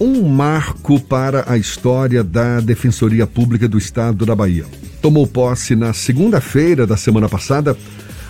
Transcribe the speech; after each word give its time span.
um 0.00 0.26
marco 0.26 0.98
para 0.98 1.44
a 1.46 1.58
história 1.58 2.24
da 2.24 2.58
Defensoria 2.60 3.26
Pública 3.26 3.68
do 3.68 3.76
Estado 3.76 4.24
da 4.24 4.34
Bahia. 4.34 4.64
Tomou 5.02 5.26
posse 5.26 5.76
na 5.76 5.92
segunda-feira 5.92 6.86
da 6.86 6.96
semana 6.96 7.28
passada 7.28 7.76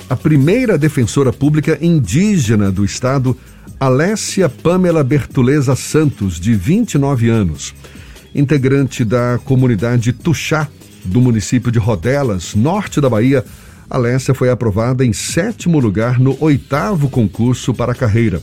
a 0.08 0.16
primeira 0.16 0.76
defensora 0.76 1.32
pública 1.32 1.78
indígena 1.80 2.72
do 2.72 2.84
Estado, 2.84 3.36
Alessia 3.78 4.48
Pamela 4.48 5.04
Bertuleza 5.04 5.76
Santos, 5.76 6.40
de 6.40 6.52
29 6.54 7.28
anos, 7.28 7.72
integrante 8.34 9.04
da 9.04 9.38
comunidade 9.44 10.12
Tuxá, 10.12 10.66
do 11.04 11.20
município 11.20 11.70
de 11.70 11.78
Rodelas, 11.78 12.56
norte 12.56 13.00
da 13.00 13.08
Bahia. 13.08 13.44
Alessia 13.88 14.34
foi 14.34 14.50
aprovada 14.50 15.04
em 15.04 15.12
sétimo 15.12 15.78
lugar 15.78 16.18
no 16.18 16.36
oitavo 16.40 17.08
concurso 17.08 17.72
para 17.72 17.92
a 17.92 17.94
carreira. 17.94 18.42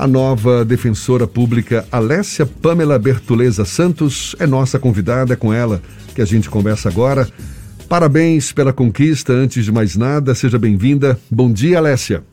A 0.00 0.06
nova 0.06 0.64
defensora 0.64 1.26
pública 1.26 1.86
Alessia 1.92 2.46
Pamela 2.46 2.98
Bertuleza 2.98 3.66
Santos 3.66 4.34
é 4.38 4.46
nossa 4.46 4.78
convidada, 4.78 5.34
é 5.34 5.36
com 5.36 5.52
ela 5.52 5.82
que 6.14 6.22
a 6.22 6.24
gente 6.24 6.48
conversa 6.48 6.88
agora. 6.88 7.28
Parabéns 7.86 8.50
pela 8.50 8.72
conquista, 8.72 9.34
antes 9.34 9.62
de 9.62 9.70
mais 9.70 9.96
nada, 9.96 10.34
seja 10.34 10.58
bem-vinda. 10.58 11.20
Bom 11.30 11.52
dia, 11.52 11.76
Alessia. 11.76 12.24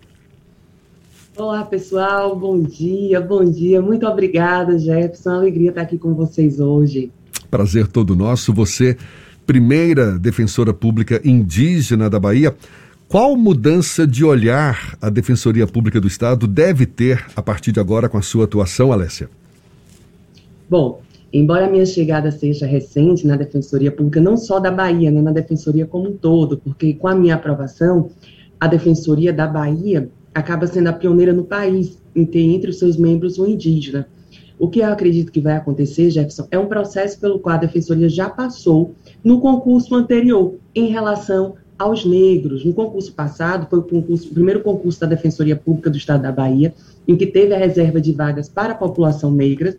Olá, 1.36 1.66
pessoal, 1.66 2.40
bom 2.40 2.58
dia, 2.62 3.20
bom 3.20 3.44
dia. 3.44 3.81
Muito 3.81 4.08
obrigada, 4.08 4.80
Jefferson. 4.80 5.31
Alegria 5.31 5.72
estar 5.72 5.81
aqui 5.81 5.98
com 5.98 6.14
vocês 6.14 6.62
hoje. 6.62 7.12
Prazer 7.52 7.88
todo 7.88 8.16
nosso. 8.16 8.54
Você, 8.54 8.95
primeira 9.45 10.18
defensora 10.18 10.73
pública 10.73 11.20
indígena 11.22 12.09
da 12.09 12.18
Bahia. 12.18 12.56
Qual 13.10 13.38
mudança 13.38 14.06
de 14.06 14.26
olhar 14.26 14.98
a 15.02 15.10
Defensoria 15.10 15.66
Pública 15.66 16.02
do 16.02 16.10
Estado 16.10 16.46
deve 16.46 16.86
ter 16.86 17.26
a 17.38 17.42
partir 17.42 17.72
de 17.72 17.80
agora 17.80 18.10
com 18.10 18.18
a 18.18 18.22
sua 18.22 18.44
atuação, 18.44 18.92
Alessia? 18.92 19.30
Bom, 20.70 21.00
embora 21.32 21.68
a 21.68 21.70
minha 21.70 21.86
chegada 21.86 22.30
seja 22.32 22.66
recente 22.66 23.26
na 23.26 23.38
Defensoria 23.38 23.94
Pública, 23.94 24.20
não 24.20 24.36
só 24.36 24.59
da 24.59 24.70
Bahia, 24.70 25.09
né, 25.09 25.22
na 25.22 25.31
Defensoria 25.31 25.86
como 25.86 26.09
um 26.09 26.18
todo, 26.18 26.58
porque 26.58 26.96
com 26.96 27.08
a 27.08 27.16
minha 27.16 27.36
aprovação, 27.36 28.09
a 28.59 28.68
Defensoria 28.68 29.31
da 29.31 29.48
Bahia 29.48 30.09
acaba 30.36 30.68
sendo 30.68 30.88
a 30.88 30.94
pioneira 30.94 31.31
no 31.31 31.46
país 31.46 31.98
em 32.14 32.26
ter 32.26 32.42
entre 32.42 32.72
os 32.72 32.78
seus 32.78 32.98
membros 32.98 33.40
um 33.40 33.48
indígena. 33.48 34.06
O 34.59 34.68
que 34.68 34.80
eu 34.80 34.92
acredito 34.92 35.31
que 35.31 35.40
vai 35.40 35.56
acontecer, 35.56 36.09
Jefferson, 36.09 36.46
é 36.52 36.59
um 36.59 36.66
processo 36.66 37.18
pelo 37.22 37.40
qual 37.40 37.56
a 37.56 37.59
Defensoria 37.59 38.09
já 38.09 38.30
passou 38.30 38.94
no 39.24 39.40
concurso 39.40 39.96
anterior 39.96 40.56
em 40.76 40.90
relação 40.90 41.56
aos 41.78 42.06
negros. 42.06 42.66
No 42.66 42.73
concurso 42.73 43.14
passado, 43.14 43.67
foi 43.70 43.80
o, 43.80 43.83
concurso, 43.83 44.30
o 44.30 44.33
primeiro 44.33 44.61
concurso 44.61 45.00
da 45.00 45.08
Defensoria 45.08 45.56
Pública 45.56 45.89
do 45.89 45.97
Estado 45.97 46.23
da 46.23 46.31
Bahia, 46.31 46.73
em 47.08 47.16
que 47.16 47.28
teve 47.28 47.53
a 47.53 47.58
reserva 47.58 48.02
de 48.02 48.11
vagas 48.11 48.50
para 48.50 48.73
a 48.73 48.75
população 48.75 49.31
negra, 49.31 49.75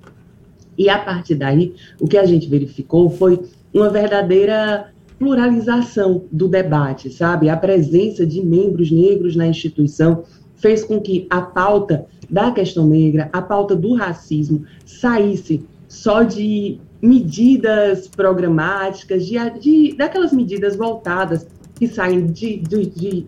e 0.77 0.89
a 0.89 0.99
partir 0.99 1.35
daí, 1.35 1.75
o 2.01 2.07
que 2.07 2.17
a 2.17 2.25
gente 2.25 2.49
verificou 2.49 3.11
foi 3.11 3.41
uma 3.75 3.91
verdadeira 3.91 4.93
pluralização 5.19 6.25
do 6.31 6.47
debate, 6.47 7.11
sabe? 7.11 7.49
A 7.49 7.57
presença 7.57 8.25
de 8.25 8.41
membros 8.41 8.91
negros 8.91 9.35
na 9.35 9.49
instituição 9.49 10.23
fez 10.55 10.85
com 10.85 11.01
que 11.01 11.27
a 11.29 11.41
pauta 11.41 12.07
da 12.31 12.53
questão 12.53 12.87
negra, 12.87 13.29
a 13.33 13.43
pauta 13.43 13.75
do 13.75 13.95
racismo, 13.95 14.65
saísse 14.87 15.67
só 15.89 16.23
de 16.23 16.79
medidas 17.03 18.07
programáticas, 18.07 19.27
de, 19.27 19.35
de 19.59 19.95
daquelas 19.97 20.33
medidas 20.33 20.77
voltadas 20.77 21.47
que 21.79 21.87
saem 21.87 22.27
de, 22.27 22.59
de, 22.59 22.87
de 22.87 23.27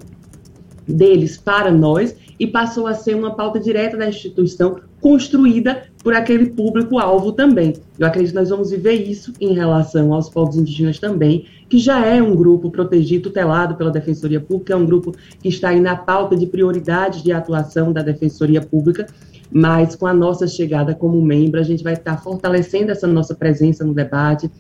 deles 0.86 1.36
para 1.36 1.70
nós 1.70 2.14
e 2.38 2.46
passou 2.46 2.86
a 2.86 2.94
ser 2.94 3.14
uma 3.14 3.34
pauta 3.34 3.60
direta 3.60 3.96
da 3.96 4.08
instituição 4.08 4.80
construída 5.00 5.84
por 6.02 6.14
aquele 6.14 6.46
público-alvo 6.46 7.32
também. 7.32 7.74
Eu 7.98 8.06
acredito 8.06 8.32
que 8.32 8.38
nós 8.38 8.50
vamos 8.50 8.70
viver 8.70 8.94
isso 8.94 9.32
em 9.40 9.52
relação 9.54 10.12
aos 10.12 10.28
povos 10.28 10.56
indígenas 10.56 10.98
também, 10.98 11.46
que 11.68 11.78
já 11.78 12.04
é 12.04 12.22
um 12.22 12.34
grupo 12.34 12.70
protegido, 12.70 13.24
tutelado 13.24 13.76
pela 13.76 13.90
Defensoria 13.90 14.40
Pública, 14.40 14.72
é 14.72 14.76
um 14.76 14.86
grupo 14.86 15.12
que 15.40 15.48
está 15.48 15.68
aí 15.68 15.80
na 15.80 15.96
pauta 15.96 16.36
de 16.36 16.46
prioridades 16.46 17.22
de 17.22 17.32
atuação 17.32 17.92
da 17.92 18.02
Defensoria 18.02 18.60
Pública, 18.60 19.06
mas 19.52 19.94
com 19.94 20.06
a 20.06 20.14
nossa 20.14 20.46
chegada 20.46 20.94
como 20.94 21.20
membro, 21.20 21.60
a 21.60 21.64
gente 21.64 21.82
vai 21.82 21.94
estar 21.94 22.16
fortalecendo 22.18 22.90
essa 22.90 23.06
nossa 23.06 23.34
presença 23.34 23.84
no 23.84 23.92
debate, 23.92 24.50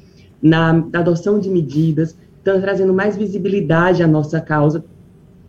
na, 0.42 0.72
na 0.72 1.00
adoção 1.00 1.38
de 1.38 1.48
medidas, 1.48 2.16
trazendo 2.42 2.92
mais 2.92 3.16
visibilidade 3.16 4.02
à 4.02 4.06
nossa 4.06 4.40
causa 4.40 4.84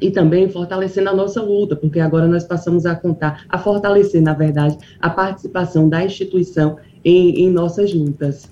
e 0.01 0.09
também 0.09 0.49
fortalecendo 0.49 1.09
a 1.09 1.13
nossa 1.13 1.41
luta, 1.41 1.75
porque 1.75 1.99
agora 1.99 2.27
nós 2.27 2.43
passamos 2.43 2.85
a 2.85 2.95
contar, 2.95 3.45
a 3.47 3.57
fortalecer, 3.57 4.21
na 4.21 4.33
verdade, 4.33 4.77
a 4.99 5.09
participação 5.09 5.87
da 5.87 6.03
instituição 6.03 6.77
em, 7.05 7.43
em 7.43 7.49
nossas 7.51 7.93
lutas. 7.93 8.49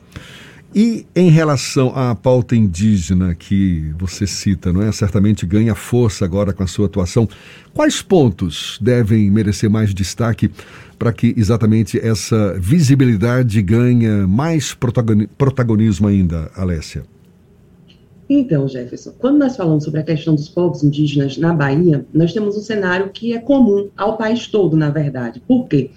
E 0.74 1.08
em 1.16 1.32
relação 1.32 1.92
à 1.96 2.14
pauta 2.14 2.56
indígena 2.56 3.34
que 3.34 3.92
você 3.98 4.28
cita, 4.28 4.72
não 4.72 4.84
é? 4.84 4.92
Certamente 4.92 5.44
ganha 5.44 5.74
força 5.74 6.24
agora 6.24 6.54
com 6.54 6.62
a 6.62 6.68
sua 6.68 6.86
atuação. 6.86 7.28
Quais 7.74 8.04
pontos 8.04 8.78
devem 8.80 9.32
merecer 9.32 9.68
mais 9.68 9.96
destaque 9.96 10.52
para 11.00 11.12
que 11.12 11.34
exatamente 11.36 11.98
essa 11.98 12.54
visibilidade 12.60 13.60
ganhe 13.64 14.08
mais 14.28 14.78
protagonismo 15.38 16.08
ainda, 16.08 16.52
Alessia? 16.56 17.04
Então, 18.32 18.68
Jefferson, 18.68 19.12
quando 19.18 19.40
nós 19.40 19.58
falamos 19.58 19.84
sobre 19.84 20.02
a 20.02 20.04
questão 20.04 20.36
dos 20.36 20.48
povos 20.48 20.84
indígenas 20.84 21.36
na 21.36 21.52
Bahia, 21.52 22.06
nós 22.14 22.32
temos 22.32 22.56
um 22.56 22.62
cenário 22.62 23.10
que 23.10 23.34
é 23.34 23.40
comum 23.40 23.90
ao 23.98 24.18
país 24.18 24.46
todo, 24.46 24.78
na 24.78 24.92
verdade. 24.92 25.42
Por 25.48 25.68
quê? 25.68 25.90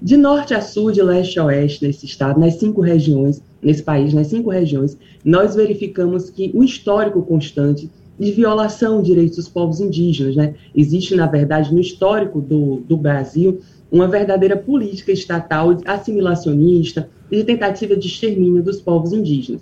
De 0.00 0.16
norte 0.16 0.54
a 0.54 0.62
sul, 0.62 0.90
de 0.90 1.02
leste 1.02 1.38
a 1.38 1.44
oeste 1.44 1.86
nesse 1.86 2.06
estado, 2.06 2.40
nas 2.40 2.54
cinco 2.54 2.80
regiões, 2.80 3.42
nesse 3.60 3.82
país, 3.82 4.14
nas 4.14 4.28
cinco 4.28 4.48
regiões, 4.48 4.96
nós 5.22 5.54
verificamos 5.54 6.30
que 6.30 6.50
o 6.54 6.64
histórico 6.64 7.20
constante 7.20 7.90
de 8.18 8.32
violação 8.32 9.02
de 9.02 9.08
direitos 9.08 9.36
dos 9.36 9.48
povos 9.48 9.78
indígenas, 9.78 10.34
né? 10.34 10.54
Existe, 10.74 11.14
na 11.14 11.26
verdade, 11.26 11.74
no 11.74 11.80
histórico 11.80 12.40
do, 12.40 12.76
do 12.88 12.96
Brasil, 12.96 13.60
uma 13.92 14.08
verdadeira 14.08 14.56
política 14.56 15.12
estatal 15.12 15.76
assimilacionista 15.84 17.10
e 17.30 17.36
de 17.36 17.44
tentativa 17.44 17.94
de 17.94 18.06
extermínio 18.06 18.62
dos 18.62 18.80
povos 18.80 19.12
indígenas. 19.12 19.60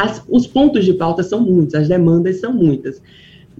As, 0.00 0.24
os 0.30 0.46
pontos 0.46 0.86
de 0.86 0.94
pauta 0.94 1.22
são 1.22 1.40
muitos, 1.40 1.74
as 1.74 1.86
demandas 1.86 2.40
são 2.40 2.54
muitas. 2.54 3.02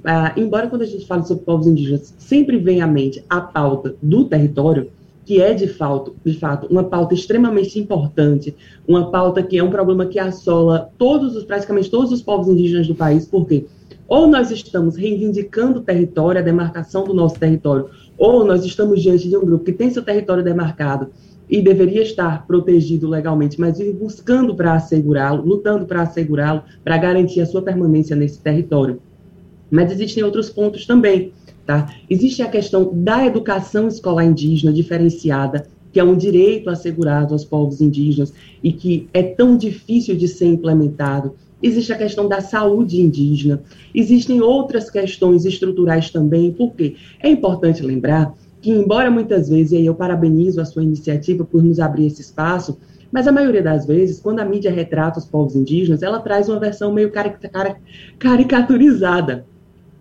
Ah, 0.02 0.32
embora 0.38 0.68
quando 0.68 0.80
a 0.80 0.86
gente 0.86 1.06
fala 1.06 1.22
sobre 1.22 1.44
povos 1.44 1.66
indígenas, 1.66 2.14
sempre 2.16 2.56
vem 2.56 2.80
à 2.80 2.86
mente 2.86 3.22
a 3.28 3.42
pauta 3.42 3.94
do 4.00 4.24
território, 4.24 4.90
que 5.26 5.42
é 5.42 5.52
de 5.52 5.66
fato, 5.66 6.16
de 6.24 6.32
fato 6.32 6.66
uma 6.68 6.84
pauta 6.84 7.12
extremamente 7.12 7.78
importante, 7.78 8.56
uma 8.88 9.10
pauta 9.10 9.42
que 9.42 9.58
é 9.58 9.62
um 9.62 9.68
problema 9.68 10.06
que 10.06 10.18
assola 10.18 10.90
todos 10.96 11.36
os, 11.36 11.44
praticamente 11.44 11.90
todos 11.90 12.10
os 12.10 12.22
povos 12.22 12.48
indígenas 12.48 12.86
do 12.86 12.94
país, 12.94 13.26
porque 13.26 13.66
ou 14.08 14.26
nós 14.26 14.50
estamos 14.50 14.96
reivindicando 14.96 15.80
o 15.80 15.82
território, 15.82 16.40
a 16.40 16.44
demarcação 16.44 17.04
do 17.04 17.12
nosso 17.12 17.38
território, 17.38 17.90
ou 18.16 18.46
nós 18.46 18.64
estamos 18.64 19.02
diante 19.02 19.28
de 19.28 19.36
um 19.36 19.44
grupo 19.44 19.64
que 19.66 19.74
tem 19.74 19.90
seu 19.90 20.02
território 20.02 20.42
demarcado 20.42 21.10
e 21.50 21.60
deveria 21.60 22.02
estar 22.02 22.46
protegido 22.46 23.08
legalmente, 23.08 23.58
mas 23.60 23.78
vive 23.78 23.92
buscando 23.92 24.54
para 24.54 24.74
assegurá-lo, 24.74 25.44
lutando 25.44 25.84
para 25.84 26.02
assegurá-lo, 26.02 26.62
para 26.84 26.96
garantir 26.96 27.40
a 27.40 27.46
sua 27.46 27.60
permanência 27.60 28.14
nesse 28.14 28.38
território. 28.38 29.00
Mas 29.68 29.90
existem 29.90 30.22
outros 30.22 30.48
pontos 30.48 30.86
também, 30.86 31.32
tá? 31.66 31.92
Existe 32.08 32.42
a 32.42 32.48
questão 32.48 32.90
da 32.94 33.26
educação 33.26 33.88
escolar 33.88 34.24
indígena 34.24 34.72
diferenciada, 34.72 35.66
que 35.92 35.98
é 35.98 36.04
um 36.04 36.16
direito 36.16 36.70
assegurado 36.70 37.34
aos 37.34 37.44
povos 37.44 37.80
indígenas 37.80 38.32
e 38.62 38.72
que 38.72 39.08
é 39.12 39.22
tão 39.22 39.56
difícil 39.56 40.16
de 40.16 40.28
ser 40.28 40.46
implementado. 40.46 41.34
Existe 41.60 41.92
a 41.92 41.98
questão 41.98 42.28
da 42.28 42.40
saúde 42.40 43.00
indígena. 43.00 43.60
Existem 43.94 44.40
outras 44.40 44.88
questões 44.88 45.44
estruturais 45.44 46.10
também, 46.10 46.52
porque 46.52 46.94
é 47.20 47.28
importante 47.28 47.82
lembrar 47.82 48.34
que, 48.60 48.70
embora 48.70 49.10
muitas 49.10 49.48
vezes, 49.48 49.72
e 49.72 49.76
aí 49.76 49.86
eu 49.86 49.94
parabenizo 49.94 50.60
a 50.60 50.64
sua 50.64 50.82
iniciativa 50.82 51.44
por 51.44 51.62
nos 51.62 51.80
abrir 51.80 52.06
esse 52.06 52.20
espaço, 52.20 52.78
mas 53.10 53.26
a 53.26 53.32
maioria 53.32 53.62
das 53.62 53.86
vezes, 53.86 54.20
quando 54.20 54.40
a 54.40 54.44
mídia 54.44 54.70
retrata 54.70 55.18
os 55.18 55.24
povos 55.24 55.56
indígenas, 55.56 56.02
ela 56.02 56.20
traz 56.20 56.48
uma 56.48 56.60
versão 56.60 56.92
meio 56.92 57.10
caricaturizada, 58.18 59.44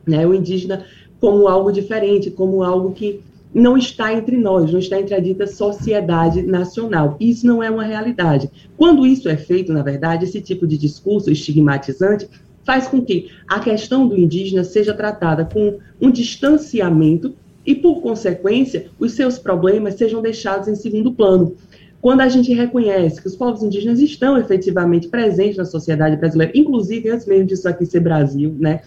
né? 0.05 0.27
O 0.27 0.33
indígena 0.33 0.85
como 1.19 1.47
algo 1.47 1.71
diferente, 1.71 2.29
como 2.29 2.63
algo 2.63 2.91
que 2.91 3.21
não 3.53 3.75
está 3.75 4.13
entre 4.13 4.37
nós, 4.37 4.71
não 4.71 4.79
está 4.79 4.99
entre 4.99 5.15
a 5.15 5.19
dita 5.19 5.47
sociedade 5.47 6.43
nacional. 6.43 7.17
Isso 7.19 7.47
não 7.47 7.63
é 7.63 7.69
uma 7.69 7.83
realidade. 7.83 8.49
Quando 8.77 9.07
isso 9.07 9.27
é 9.27 9.35
feito, 9.35 9.73
na 9.73 9.81
verdade, 9.81 10.25
esse 10.25 10.39
tipo 10.39 10.67
de 10.67 10.77
discurso 10.77 11.31
estigmatizante 11.31 12.29
faz 12.63 12.87
com 12.87 13.01
que 13.01 13.31
a 13.47 13.59
questão 13.59 14.07
do 14.07 14.15
indígena 14.15 14.63
seja 14.63 14.93
tratada 14.93 15.45
com 15.45 15.79
um 15.99 16.11
distanciamento 16.11 17.33
e, 17.65 17.75
por 17.75 18.01
consequência, 18.01 18.87
os 18.99 19.13
seus 19.13 19.37
problemas 19.37 19.95
sejam 19.95 20.21
deixados 20.21 20.67
em 20.67 20.75
segundo 20.75 21.11
plano. 21.11 21.55
Quando 22.01 22.21
a 22.21 22.29
gente 22.29 22.53
reconhece 22.53 23.21
que 23.21 23.27
os 23.27 23.35
povos 23.35 23.61
indígenas 23.61 23.99
estão 23.99 24.37
efetivamente 24.37 25.09
presentes 25.09 25.57
na 25.57 25.65
sociedade 25.65 26.15
brasileira, 26.15 26.53
inclusive 26.55 27.09
antes 27.09 27.25
mesmo 27.25 27.45
disso 27.45 27.67
aqui 27.67 27.85
ser 27.85 27.99
Brasil, 27.99 28.55
né, 28.57 28.81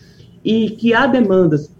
e 0.45 0.71
que 0.71 0.95
há 0.95 1.07
demandas 1.07 1.71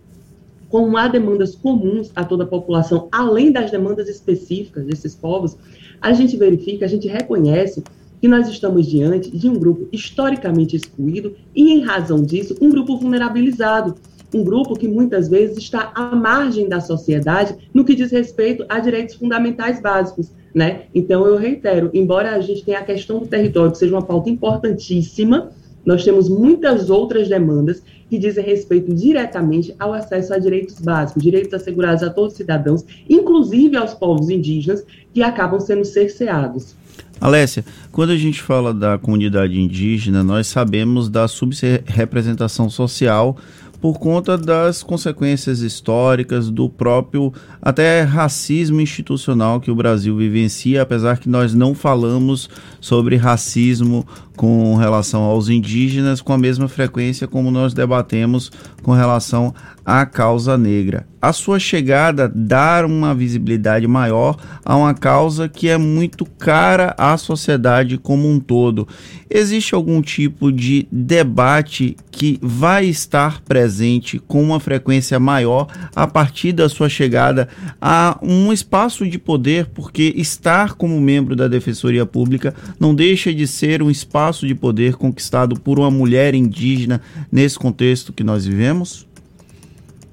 como 0.69 0.97
há 0.97 1.07
demandas 1.07 1.55
comuns 1.55 2.11
a 2.17 2.25
toda 2.25 2.45
a 2.45 2.47
população, 2.47 3.07
além 3.13 3.53
das 3.53 3.71
demandas 3.71 4.09
específicas 4.09 4.87
desses 4.87 5.15
povos, 5.15 5.55
a 6.01 6.15
gente 6.15 6.35
verifica, 6.35 6.87
a 6.87 6.89
gente 6.89 7.07
reconhece 7.07 7.85
que 8.23 8.27
nós 8.27 8.49
estamos 8.49 8.87
diante 8.87 9.31
de 9.37 9.51
um 9.51 9.55
grupo 9.55 9.87
historicamente 9.93 10.75
excluído 10.75 11.37
e, 11.55 11.73
em 11.73 11.83
razão 11.83 12.23
disso, 12.23 12.57
um 12.59 12.71
grupo 12.71 12.97
vulnerabilizado. 12.97 13.97
Um 14.35 14.43
grupo 14.43 14.75
que 14.75 14.89
muitas 14.89 15.29
vezes 15.29 15.59
está 15.59 15.93
à 15.95 16.15
margem 16.17 16.69
da 16.69 16.81
sociedade 16.81 17.57
no 17.73 17.85
que 17.85 17.95
diz 17.95 18.11
respeito 18.11 18.65
a 18.69 18.79
direitos 18.79 19.17
fundamentais 19.17 19.81
básicos. 19.81 20.31
Né? 20.55 20.83
Então, 20.95 21.27
eu 21.27 21.37
reitero, 21.37 21.91
embora 21.95 22.35
a 22.35 22.41
gente 22.41 22.65
tenha 22.65 22.79
a 22.79 22.85
questão 22.85 23.19
do 23.19 23.27
território, 23.27 23.73
que 23.73 23.79
seja 23.79 23.95
uma 23.95 24.03
pauta 24.03 24.29
importantíssima, 24.29 25.51
nós 25.85 26.05
temos 26.05 26.29
muitas 26.29 26.91
outras 26.91 27.29
demandas 27.29 27.83
que 28.09 28.19
dizem 28.19 28.45
respeito 28.45 28.95
diretamente 28.95 29.75
ao 29.79 29.93
acesso 29.93 30.35
a 30.35 30.39
direitos 30.39 30.79
básicos, 30.79 31.23
direitos 31.23 31.55
assegurados 31.55 32.03
a 32.03 32.11
todos 32.11 32.33
os 32.33 32.37
cidadãos, 32.37 32.85
inclusive 33.09 33.77
aos 33.77 33.95
povos 33.95 34.29
indígenas, 34.29 34.85
que 35.13 35.23
acabam 35.23 35.59
sendo 35.59 35.85
cerceados. 35.85 36.77
Alessia, 37.21 37.65
quando 37.91 38.11
a 38.11 38.17
gente 38.17 38.43
fala 38.43 38.75
da 38.75 38.99
comunidade 38.99 39.59
indígena, 39.59 40.23
nós 40.23 40.47
sabemos 40.47 41.09
da 41.09 41.27
subrepresentação 41.27 42.69
social 42.69 43.37
por 43.83 43.99
conta 43.99 44.39
das 44.39 44.81
consequências 44.81 45.59
históricas 45.59 46.49
do 46.49 46.71
próprio 46.71 47.33
até 47.61 48.03
racismo 48.03 48.81
institucional 48.81 49.61
que 49.61 49.73
o 49.73 49.75
Brasil 49.75 50.17
vivencia, 50.17 50.83
apesar 50.83 51.19
que 51.19 51.29
nós 51.29 51.53
não 51.53 51.75
falamos 51.75 52.49
sobre 52.81 53.17
racismo 53.17 54.07
com 54.37 54.77
relação 54.77 55.23
aos 55.25 55.49
indígenas 55.49 56.23
com 56.23 56.33
a 56.33 56.39
mesma 56.39 56.69
frequência 56.69 57.27
como 57.27 57.51
nós 57.51 57.75
debatemos 57.75 58.53
com 58.85 58.93
relação 58.93 59.53
à 59.85 60.07
causa 60.07 60.57
negra. 60.57 61.07
A 61.21 61.33
sua 61.33 61.61
chegada 61.61 62.29
dar 62.29 62.85
uma 62.85 63.15
visibilidade 63.15 63.87
maior 63.87 64.37
a 64.65 64.77
uma 64.77 64.93
causa 64.93 65.49
que 65.49 65.69
é 65.69 65.79
muito 65.79 66.25
cara 66.25 66.95
à 66.99 67.17
sociedade 67.17 67.97
como 67.97 68.29
um 68.29 68.41
todo. 68.41 68.89
Existe 69.31 69.73
algum 69.73 70.03
tipo 70.03 70.51
de 70.51 70.89
debate 70.91 71.97
que 72.11 72.41
vai 72.43 72.87
estar 72.87 73.41
presente 73.43 74.19
com 74.19 74.43
uma 74.43 74.59
frequência 74.59 75.21
maior 75.21 75.69
a 75.95 76.09
partir 76.09 76.53
da 76.53 76.69
sua 76.69 76.89
chegada 76.89 77.49
a 77.81 78.19
um 78.21 78.53
espaço 78.53 79.09
de 79.09 79.19
poder, 79.19 79.67
porque 79.67 80.13
estar 80.17 80.75
como 80.75 81.01
membro 81.01 81.37
da 81.37 81.47
Defensoria 81.47 82.05
Pública 82.05 82.53
não 82.81 82.93
deixa 82.93 83.33
de 83.33 83.47
ser 83.47 83.81
um 83.81 83.91
espaço 83.91 84.45
de 84.45 84.57
poder 84.57 84.97
conquistado 84.97 85.59
por 85.61 85.79
uma 85.79 85.91
mulher 85.91 86.35
indígena 86.35 87.01
nesse 87.31 87.57
contexto 87.57 88.13
que 88.13 88.25
nós 88.25 88.45
vivemos? 88.45 89.12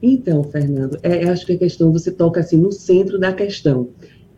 Então, 0.02 0.44
Fernando, 0.44 0.98
é, 1.04 1.28
acho 1.30 1.46
que 1.46 1.54
a 1.54 1.58
questão 1.58 1.92
você 1.92 2.12
toca 2.12 2.40
assim 2.40 2.58
no 2.58 2.72
centro 2.72 3.20
da 3.20 3.34
questão, 3.34 3.90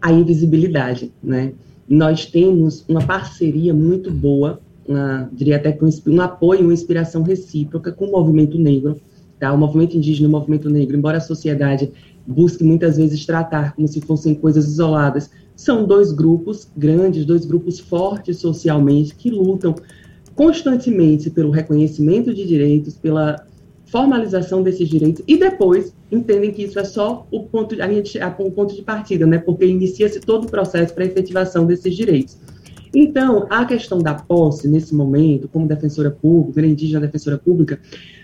a 0.02 0.12
invisibilidade, 0.12 1.12
né? 1.22 1.54
Nós 1.88 2.26
temos 2.26 2.84
uma 2.88 3.06
parceria 3.06 3.74
muito 3.74 4.10
boa, 4.10 4.60
uma, 4.88 5.30
diria 5.32 5.58
até 5.58 5.72
com 5.72 5.88
um 6.08 6.22
apoio, 6.22 6.62
uma 6.62 6.74
inspiração 6.74 7.22
recíproca 7.22 7.92
com 7.92 8.06
o 8.06 8.12
movimento 8.12 8.58
negro, 8.58 9.00
tá? 9.40 9.54
O 9.54 9.58
movimento 9.58 9.96
indígena, 9.96 10.28
o 10.28 10.32
movimento 10.32 10.70
negro, 10.70 10.98
embora 10.98 11.18
a 11.18 11.22
sociedade 11.22 11.92
busque 12.26 12.64
muitas 12.64 12.98
vezes 12.98 13.26
tratar 13.26 13.76
como 13.76 13.88
se 13.88 14.02
fossem 14.02 14.34
coisas 14.34 14.68
isoladas, 14.68 15.30
são 15.56 15.86
dois 15.86 16.12
grupos 16.12 16.68
grandes, 16.76 17.26
dois 17.26 17.46
grupos 17.46 17.80
fortes 17.80 18.38
socialmente 18.38 19.14
que 19.16 19.30
lutam 19.30 19.76
constantemente 20.34 21.30
pelo 21.30 21.52
reconhecimento 21.52 22.34
de 22.34 22.48
direitos, 22.48 22.96
pela 22.96 23.46
formalização 23.92 24.64
desses 24.64 24.88
direitos 24.88 25.22
e 25.28 25.38
depois 25.38 25.94
entendem 26.10 26.52
que 26.52 26.64
isso 26.64 26.80
é 26.80 26.84
só 26.86 27.28
o 27.30 27.44
ponto, 27.44 27.80
a 27.82 27.88
gente, 27.90 28.18
a, 28.20 28.34
o 28.40 28.50
ponto 28.50 28.74
de 28.74 28.82
partida, 28.82 29.26
né? 29.28 29.38
Porque 29.38 29.66
inicia-se 29.66 30.22
todo 30.22 30.46
o 30.46 30.50
processo 30.50 30.94
para 30.94 31.04
a 31.04 31.08
efetivação 31.08 31.66
desses 31.66 31.94
direitos. 31.94 32.38
Então, 32.96 33.48
a 33.50 33.66
questão 33.66 34.00
da 34.00 34.14
posse, 34.14 34.68
nesse 34.68 34.96
momento, 34.96 35.50
como 35.50 35.68
defensora 35.68 36.10
pública, 36.10 36.66
indígena 36.66 37.02
defensora 37.02 37.38
pública, 37.38 37.80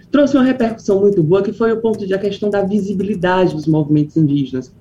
trouxe 0.09 0.37
uma 0.37 0.43
repercussão 0.43 1.01
muito 1.01 1.21
boa, 1.21 1.43
que 1.43 1.51
foi 1.51 1.73
o 1.73 1.81
ponto 1.81 2.07
de 2.07 2.13
a 2.13 2.17
questão 2.17 2.49
da 2.49 2.61
visibilidade 2.61 3.53
dos 3.53 3.67
movimentos 3.67 4.15
indígenas. 4.15 4.73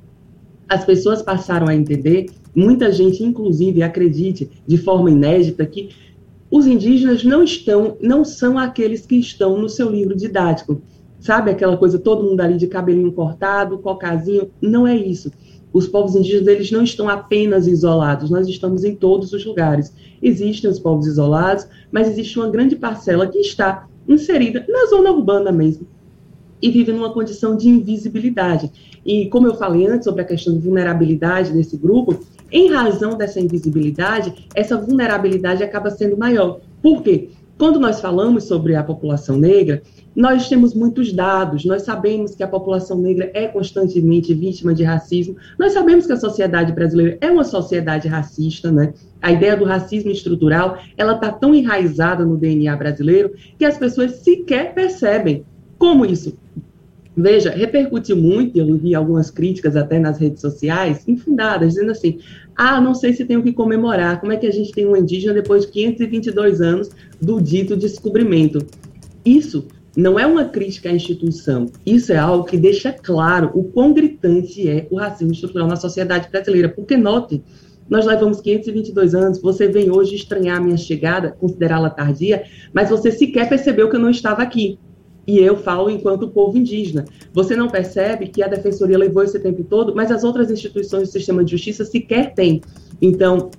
As 0.69 0.85
pessoas 0.85 1.21
passaram 1.21 1.69
a 1.69 1.75
entender, 1.75 2.27
muita 2.55 2.93
gente, 2.93 3.25
inclusive, 3.25 3.83
acredite 3.83 4.49
de 4.67 4.79
forma 4.79 5.11
inédita, 5.11 5.67
que 5.67 5.91
os 6.51 6.67
indígenas 6.67 7.25
não 7.25 7.43
estão, 7.43 7.97
não 8.01 8.25
são 8.25 8.59
aqueles 8.59 9.05
que 9.05 9.17
estão 9.17 9.59
no 9.59 9.69
seu 9.69 9.91
livro 9.91 10.17
didático. 10.17 10.81
Sabe 11.19 11.51
aquela 11.51 11.77
coisa, 11.77 11.99
todo 11.99 12.25
mundo 12.25 12.41
ali 12.41 12.57
de 12.57 12.67
cabelinho 12.67 13.13
cortado, 13.13 13.79
cocazinho? 13.79 14.51
Não 14.61 14.87
é 14.87 14.97
isso. 14.97 15.33
Os 15.73 15.87
povos 15.87 16.15
indígenas, 16.15 16.47
eles 16.47 16.71
não 16.71 16.85
estão 16.85 17.09
apenas 17.09 17.67
isolados, 17.67 18.31
nós 18.31 18.47
estamos 18.49 18.85
em 18.85 18.95
todos 18.95 19.33
os 19.33 19.45
lugares. 19.45 19.93
Existem 20.23 20.71
os 20.71 20.79
povos 20.79 21.07
isolados, 21.07 21.67
mas 21.91 22.09
existe 22.09 22.39
uma 22.39 22.49
grande 22.49 22.77
parcela 22.77 23.27
que 23.27 23.39
está 23.39 23.87
inserida 24.09 24.65
na 24.69 24.87
zona 24.87 25.11
urbana 25.11 25.51
mesmo 25.51 25.87
e 26.61 26.71
vive 26.71 26.93
numa 26.93 27.13
condição 27.13 27.57
de 27.57 27.69
invisibilidade. 27.69 28.71
E 29.05 29.27
como 29.27 29.47
eu 29.47 29.55
falei 29.55 29.87
antes 29.87 30.05
sobre 30.05 30.23
a 30.23 30.25
questão 30.25 30.55
de 30.55 30.61
vulnerabilidade 30.61 31.53
desse 31.53 31.77
grupo, 31.77 32.19
em 32.51 32.71
razão 32.73 33.17
dessa 33.17 33.41
invisibilidade, 33.41 34.47
essa 34.55 34.77
vulnerabilidade 34.77 35.63
acaba 35.63 35.91
sendo 35.91 36.17
maior. 36.17 36.61
Por 36.83 37.03
quê? 37.03 37.31
Quando 37.59 37.81
nós 37.81 38.01
falamos 38.01 38.45
sobre 38.45 38.75
a 38.75 38.83
população 38.83 39.39
negra, 39.39 39.83
nós 40.15 40.49
temos 40.49 40.75
muitos 40.75 41.13
dados, 41.13 41.65
nós 41.65 41.83
sabemos 41.83 42.35
que 42.35 42.43
a 42.43 42.49
população 42.49 42.99
negra 42.99 43.31
é 43.33 43.47
constantemente 43.47 44.35
vítima 44.35 44.75
de 44.75 44.85
racismo, 44.85 45.37
nós 45.59 45.73
sabemos 45.73 46.07
que 46.07 46.13
a 46.13 46.19
sociedade 46.19 46.73
brasileira 46.73 47.17
é 47.21 47.31
uma 47.31 47.45
sociedade 47.45 48.09
racista, 48.09 48.71
né? 48.71 48.93
A 49.23 49.33
ideia 49.33 49.57
do 49.57 49.65
racismo 49.65 50.11
estrutural, 50.11 50.79
ela 50.97 51.15
está 51.15 51.33
tão 51.33 51.55
enraizada 51.55 52.25
no 52.25 52.37
DNA 52.37 52.75
brasileiro 52.77 53.33
que 53.59 53.65
as 53.65 53.79
pessoas 53.79 54.17
sequer 54.17 54.75
percebem 54.75 55.45
como 55.79 56.05
isso 56.05 56.37
Veja, 57.17 57.51
repercutiu 57.51 58.15
muito, 58.15 58.59
eu 58.59 58.77
vi 58.77 58.95
algumas 58.95 59.31
críticas 59.31 59.75
até 59.75 59.99
nas 59.99 60.19
redes 60.19 60.43
sociais, 60.43 61.09
infundadas, 61.09 61.71
dizendo 61.71 61.93
assim: 61.93 62.19
ah, 62.55 62.79
não 62.79 62.95
sei 62.95 63.15
se 63.15 63.25
tenho 63.25 63.43
que 63.43 63.55
comemorar, 63.55 64.21
como 64.21 64.33
é 64.33 64.37
que 64.37 64.47
a 64.47 64.51
gente 64.51 64.71
tem 64.71 64.87
um 64.87 64.95
indígena 64.95 65.33
depois 65.33 65.65
de 65.65 65.73
522 65.73 66.61
anos 66.61 66.91
do 67.19 67.41
dito 67.41 67.75
descobrimento? 67.75 68.59
Isso 69.25 69.67
não 69.97 70.19
é 70.21 70.27
uma 70.27 70.45
crítica 70.45 70.91
à 70.91 70.93
instituição, 70.93 71.71
isso 71.87 72.13
é 72.13 72.19
algo 72.19 72.45
que 72.45 72.59
deixa 72.59 72.93
claro 72.93 73.51
o 73.55 73.65
quão 73.65 73.95
gritante 73.95 74.69
é 74.69 74.87
o 74.91 74.97
racismo 74.97 75.33
estrutural 75.33 75.67
na 75.67 75.77
sociedade 75.77 76.29
brasileira, 76.31 76.69
porque 76.69 76.99
note, 76.99 77.43
nós 77.89 78.05
levamos 78.05 78.43
522 78.43 79.15
anos, 79.15 79.41
você 79.41 79.69
vem 79.69 79.91
hoje 79.91 80.17
estranhar 80.17 80.59
a 80.59 80.61
minha 80.61 80.77
chegada, 80.77 81.31
considerá-la 81.31 81.89
tardia, 81.89 82.45
mas 82.75 82.91
você 82.91 83.11
sequer 83.11 83.49
percebeu 83.49 83.89
que 83.89 83.97
eu 83.97 84.01
não 84.01 84.11
estava 84.11 84.43
aqui. 84.43 84.79
E 85.27 85.39
eu 85.39 85.57
falo 85.57 85.91
enquanto 85.91 86.29
povo 86.29 86.57
indígena. 86.57 87.05
Você 87.33 87.57
não 87.57 87.69
percebe 87.69 88.29
que 88.29 88.43
a 88.43 88.49
defensoria 88.49 88.97
levou 88.97 89.25
esse 89.25 89.39
tempo 89.39 89.65
todo, 89.65 89.95
mas 89.95 90.11
as 90.11 90.23
outras 90.23 90.51
instituições 90.51 91.09
do 91.09 91.13
sistema 91.13 91.45
de 91.45 91.51
justiça 91.51 91.85
sequer 91.85 92.33
têm. 92.33 92.61
Então, 93.03 93.51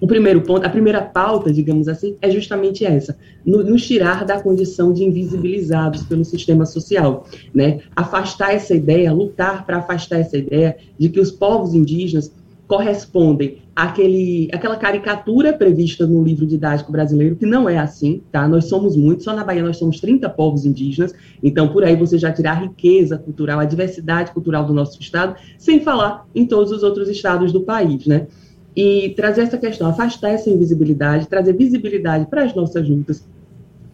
o 0.00 0.06
primeiro 0.06 0.40
ponto, 0.40 0.64
a 0.64 0.70
primeira 0.70 1.02
pauta, 1.02 1.52
digamos 1.52 1.86
assim, 1.86 2.16
é 2.22 2.30
justamente 2.30 2.86
essa: 2.86 3.16
nos 3.44 3.86
tirar 3.86 4.24
da 4.24 4.40
condição 4.40 4.92
de 4.92 5.04
invisibilizados 5.04 6.02
pelo 6.04 6.24
sistema 6.24 6.64
social, 6.64 7.26
né? 7.54 7.80
Afastar 7.94 8.54
essa 8.54 8.74
ideia, 8.74 9.12
lutar 9.12 9.66
para 9.66 9.78
afastar 9.78 10.20
essa 10.20 10.38
ideia 10.38 10.76
de 10.98 11.10
que 11.10 11.20
os 11.20 11.30
povos 11.30 11.74
indígenas 11.74 12.32
correspondem 12.70 13.58
àquele, 13.74 14.48
àquela 14.52 14.76
caricatura 14.76 15.52
prevista 15.52 16.06
no 16.06 16.22
livro 16.22 16.46
didático 16.46 16.92
brasileiro, 16.92 17.34
que 17.34 17.44
não 17.44 17.68
é 17.68 17.76
assim, 17.76 18.22
tá? 18.30 18.46
Nós 18.46 18.66
somos 18.66 18.96
muitos, 18.96 19.24
só 19.24 19.34
na 19.34 19.42
Bahia 19.42 19.64
nós 19.64 19.76
somos 19.76 19.98
30 19.98 20.28
povos 20.28 20.64
indígenas, 20.64 21.12
então 21.42 21.66
por 21.66 21.82
aí 21.82 21.96
você 21.96 22.16
já 22.16 22.30
tirar 22.30 22.52
a 22.52 22.60
riqueza 22.60 23.18
cultural, 23.18 23.58
a 23.58 23.64
diversidade 23.64 24.30
cultural 24.30 24.64
do 24.64 24.72
nosso 24.72 25.00
estado, 25.00 25.34
sem 25.58 25.80
falar 25.80 26.28
em 26.32 26.46
todos 26.46 26.70
os 26.70 26.84
outros 26.84 27.08
estados 27.08 27.50
do 27.50 27.62
país, 27.62 28.06
né? 28.06 28.28
E 28.76 29.14
trazer 29.16 29.42
essa 29.42 29.58
questão, 29.58 29.88
afastar 29.88 30.30
essa 30.30 30.48
invisibilidade, 30.48 31.26
trazer 31.26 31.54
visibilidade 31.54 32.26
para 32.26 32.44
as 32.44 32.54
nossas 32.54 32.88
lutas, 32.88 33.26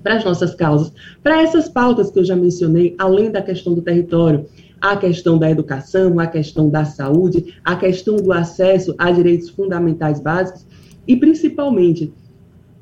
para 0.02 0.16
as 0.16 0.25
nossas 0.25 0.54
causas, 0.54 0.92
para 1.23 1.40
essas 1.40 1.66
pautas 1.66 2.11
que 2.11 2.18
eu 2.18 2.25
já 2.25 2.37
mencionei, 2.37 2.95
além 2.99 3.30
da 3.30 3.40
questão 3.40 3.73
do 3.73 3.80
território, 3.80 4.45
a 4.80 4.97
questão 4.97 5.38
da 5.38 5.50
educação, 5.50 6.18
a 6.21 6.26
questão 6.26 6.68
da 6.68 6.85
saúde, 6.85 7.54
a 7.64 7.76
questão 7.76 8.16
do 8.16 8.33
acesso 8.33 8.95
a 8.99 9.11
direitos 9.11 9.49
fundamentais 9.50 10.21
básicos 10.21 10.66
e, 11.06 11.16
principalmente, 11.16 12.12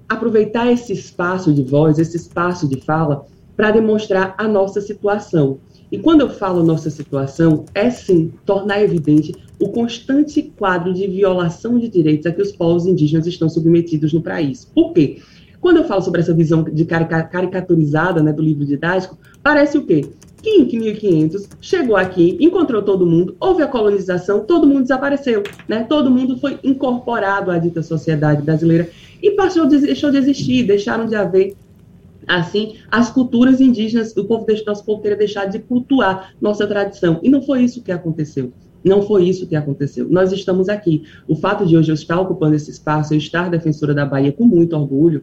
aproveitar 0.08 0.70
esse 0.70 0.92
espaço 0.92 1.52
de 1.52 1.62
voz, 1.62 1.98
esse 1.98 2.16
espaço 2.16 2.68
de 2.68 2.80
fala, 2.80 3.26
para 3.56 3.70
demonstrar 3.70 4.34
a 4.36 4.48
nossa 4.48 4.80
situação. 4.80 5.58
E 5.90 5.98
quando 5.98 6.22
eu 6.22 6.30
falo 6.30 6.64
nossa 6.64 6.90
situação, 6.90 7.64
é 7.74 7.88
sim 7.88 8.32
tornar 8.44 8.82
evidente 8.82 9.32
o 9.60 9.68
constante 9.68 10.42
quadro 10.42 10.92
de 10.92 11.06
violação 11.06 11.78
de 11.78 11.88
direitos 11.88 12.26
a 12.26 12.32
que 12.32 12.42
os 12.42 12.50
povos 12.50 12.86
indígenas 12.86 13.26
estão 13.26 13.48
submetidos 13.48 14.12
no 14.12 14.20
país. 14.20 14.64
Por 14.64 14.92
quê? 14.92 15.18
Quando 15.60 15.78
eu 15.78 15.84
falo 15.84 16.02
sobre 16.02 16.20
essa 16.20 16.34
visão 16.34 16.62
de 16.64 16.84
caricaturizada 16.84 18.22
né, 18.22 18.32
do 18.32 18.42
livro 18.42 18.66
didático, 18.66 19.16
parece 19.42 19.78
o 19.78 19.86
quê? 19.86 20.10
Que 20.44 20.76
em 20.76 20.80
1500 20.80 21.48
chegou 21.60 21.96
aqui, 21.96 22.36
encontrou 22.38 22.82
todo 22.82 23.06
mundo, 23.06 23.34
houve 23.40 23.62
a 23.62 23.66
colonização, 23.66 24.44
todo 24.44 24.66
mundo 24.66 24.82
desapareceu, 24.82 25.42
né? 25.66 25.84
Todo 25.88 26.10
mundo 26.10 26.38
foi 26.38 26.58
incorporado 26.62 27.50
à 27.50 27.58
dita 27.58 27.82
sociedade 27.82 28.42
brasileira 28.42 28.90
e 29.22 29.30
passou, 29.30 29.66
deixou 29.66 30.10
de 30.10 30.18
existir, 30.18 30.64
deixaram 30.64 31.06
de 31.06 31.16
haver 31.16 31.56
assim 32.26 32.76
as 32.90 33.10
culturas 33.10 33.60
indígenas, 33.60 34.14
o 34.16 34.24
povo 34.24 34.44
deixou, 34.44 34.66
nosso 34.66 34.84
povo 34.84 35.00
teria 35.00 35.16
deixado 35.16 35.50
de 35.50 35.58
cultuar 35.58 36.34
nossa 36.40 36.66
tradição. 36.66 37.20
E 37.22 37.30
não 37.30 37.40
foi 37.40 37.62
isso 37.62 37.82
que 37.82 37.90
aconteceu. 37.90 38.52
Não 38.84 39.00
foi 39.00 39.24
isso 39.24 39.46
que 39.46 39.56
aconteceu. 39.56 40.06
Nós 40.10 40.30
estamos 40.30 40.68
aqui. 40.68 41.04
O 41.26 41.34
fato 41.34 41.64
de 41.64 41.74
hoje 41.74 41.90
eu 41.90 41.94
estar 41.94 42.20
ocupando 42.20 42.54
esse 42.54 42.70
espaço, 42.70 43.14
eu 43.14 43.18
estar 43.18 43.48
defensora 43.48 43.94
da 43.94 44.04
Bahia 44.04 44.30
com 44.30 44.44
muito 44.44 44.76
orgulho, 44.76 45.22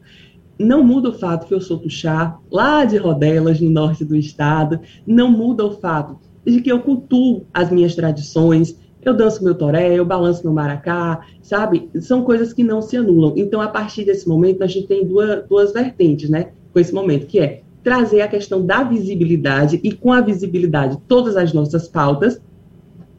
não 0.63 0.84
muda 0.84 1.10
o 1.10 1.13
fato 1.13 1.48
que 1.48 1.53
eu 1.53 1.62
sou 1.62 1.77
tuxá, 1.77 2.38
lá 2.51 2.86
de 2.86 2.98
Rodelas, 2.98 3.60
no 3.60 3.70
norte 3.70 4.06
do 4.06 4.15
estado. 4.15 4.80
Não 5.06 5.32
muda 5.32 5.65
o 5.65 5.72
fato 5.72 6.20
de 6.46 6.62
que 6.62 6.72
eu 6.72 6.80
cultuo 6.80 7.46
as 7.53 7.70
minhas 7.70 7.96
tradições, 7.96 8.75
eu 9.03 9.15
danço 9.15 9.44
meu 9.44 9.56
toré, 9.56 9.94
eu 9.94 10.06
balanço 10.06 10.44
meu 10.44 10.53
maracá, 10.53 11.22
sabe? 11.41 11.89
São 12.00 12.24
coisas 12.24 12.53
que 12.53 12.63
não 12.63 12.82
se 12.82 12.98
anulam. 12.98 13.34
Então, 13.36 13.60
a 13.60 13.68
partir 13.68 14.06
desse 14.06 14.27
momento, 14.27 14.63
a 14.63 14.68
gente 14.68 14.88
tem 14.88 15.06
duas, 15.06 15.48
duas 15.48 15.74
vertentes, 15.74 16.30
né? 16.30 16.51
Com 16.72 16.80
esse 16.80 16.94
momento, 16.94 17.25
que 17.25 17.39
é 17.39 17.62
trazer 17.84 18.22
a 18.22 18.27
questão 18.27 18.63
da 18.63 18.84
visibilidade 18.84 19.80
e, 19.84 19.91
com 19.91 20.13
a 20.13 20.22
visibilidade, 20.22 21.00
todas 21.08 21.36
as 21.36 21.51
nossas 21.51 21.88
pautas, 21.88 22.39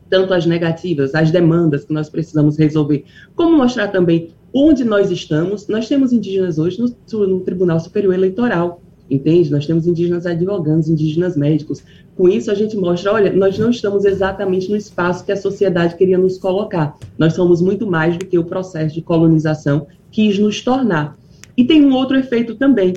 tanto 0.09 0.33
as 0.35 0.47
negativas, 0.47 1.15
as 1.15 1.31
demandas 1.31 1.85
que 1.85 1.93
nós 1.93 2.09
precisamos 2.09 2.57
resolver, 2.57 3.05
como 3.35 3.57
mostrar 3.57 3.89
também 3.89 4.29
onde 4.55 4.85
nós 4.85 5.11
estamos. 5.11 5.67
Nós 5.69 5.89
temos 5.89 6.13
indígenas 6.13 6.59
hoje 6.59 6.81
no, 6.81 7.27
no 7.27 7.41
Tribunal 7.41 7.81
Superior 7.81 8.15
Eleitoral, 8.15 8.81
entende? 9.11 9.51
Nós 9.51 9.67
temos 9.67 9.87
indígenas 9.87 10.27
advogados, 10.27 10.89
indígenas 10.89 11.37
médicos. 11.37 11.83
Com 12.17 12.29
isso, 12.29 12.51
a 12.51 12.55
gente 12.55 12.77
mostra, 12.77 13.13
olha, 13.13 13.33
nós 13.33 13.59
não 13.59 13.71
estamos 13.71 14.05
exatamente 14.05 14.71
no 14.71 14.77
espaço 14.77 15.25
que 15.25 15.33
a 15.33 15.37
sociedade 15.37 15.97
queria 15.97 16.19
nos 16.19 16.39
colocar. 16.39 16.97
Nós 17.19 17.35
somos 17.35 17.63
muito 17.63 17.87
mais 17.87 18.17
do 18.17 18.27
que 18.27 18.39
o 18.39 18.45
processo 18.45 18.95
de 18.95 19.03
colonização 19.03 19.87
quis 20.11 20.39
nos 20.39 20.61
tornar. 20.61 21.17
E 21.57 21.65
tem 21.65 21.85
um 21.85 21.95
outro 21.95 22.17
efeito 22.17 22.55
também, 22.55 22.95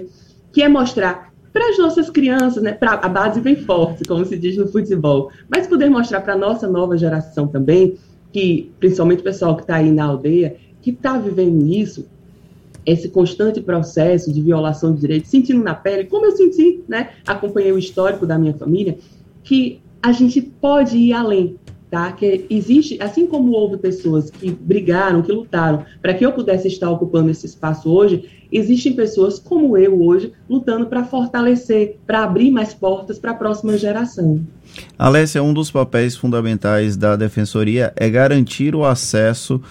que 0.52 0.62
é 0.62 0.68
mostrar 0.68 1.34
para 1.52 1.70
as 1.70 1.78
nossas 1.78 2.10
crianças, 2.10 2.62
né, 2.62 2.74
pra, 2.74 2.96
a 2.96 3.08
base 3.08 3.40
vem 3.40 3.56
forte, 3.56 4.04
como 4.04 4.26
se 4.26 4.38
diz 4.38 4.58
no 4.58 4.68
futebol, 4.68 5.32
mas 5.50 5.66
poder 5.66 5.90
mostrar 5.90 6.20
para 6.20 6.34
a 6.34 6.38
nossa 6.38 6.68
nova 6.68 6.98
geração 6.98 7.48
também, 7.48 7.96
que 8.34 8.70
principalmente 8.78 9.22
o 9.22 9.24
pessoal 9.24 9.56
que 9.56 9.62
está 9.62 9.76
aí 9.76 9.90
na 9.90 10.04
aldeia, 10.04 10.58
que 10.86 10.92
está 10.92 11.18
vivendo 11.18 11.66
isso, 11.66 12.06
esse 12.86 13.10
constante 13.10 13.60
processo 13.60 14.32
de 14.32 14.40
violação 14.40 14.94
de 14.94 15.02
direitos, 15.02 15.32
sentindo 15.32 15.64
na 15.64 15.74
pele, 15.74 16.06
como 16.06 16.28
eu 16.28 16.32
senti, 16.38 16.84
né, 16.88 17.10
acompanhei 17.26 17.72
o 17.72 17.80
histórico 17.80 18.24
da 18.24 18.38
minha 18.38 18.54
família, 18.54 19.00
que 19.44 19.82
a 20.00 20.12
gente 20.12 20.40
pode 20.40 20.96
ir 20.96 21.12
além, 21.12 21.58
tá? 21.90 22.12
Que 22.12 22.46
existe, 22.50 22.98
assim 23.02 23.28
como 23.28 23.52
houve 23.52 23.78
pessoas 23.78 24.30
que 24.30 24.52
brigaram, 24.52 25.22
que 25.22 25.32
lutaram 25.32 25.86
para 26.02 26.14
que 26.14 26.26
eu 26.26 26.32
pudesse 26.32 26.68
estar 26.68 26.90
ocupando 26.90 27.30
esse 27.30 27.46
espaço 27.46 27.90
hoje, 27.90 28.30
existem 28.52 28.94
pessoas 28.94 29.40
como 29.40 29.78
eu 29.78 30.02
hoje 30.02 30.32
lutando 30.50 30.88
para 30.88 31.04
fortalecer, 31.04 31.98
para 32.06 32.24
abrir 32.24 32.52
mais 32.52 32.74
portas 32.74 33.20
para 33.20 33.32
a 33.32 33.36
próxima 33.36 33.78
geração. 33.78 34.40
Alessia, 34.98 35.44
um 35.44 35.54
dos 35.54 35.72
papéis 35.72 36.16
fundamentais 36.16 36.98
da 36.98 37.16
Defensoria 37.16 37.94
é 37.96 38.10
garantir 38.10 38.76
o 38.76 38.84
acesso 38.84 39.62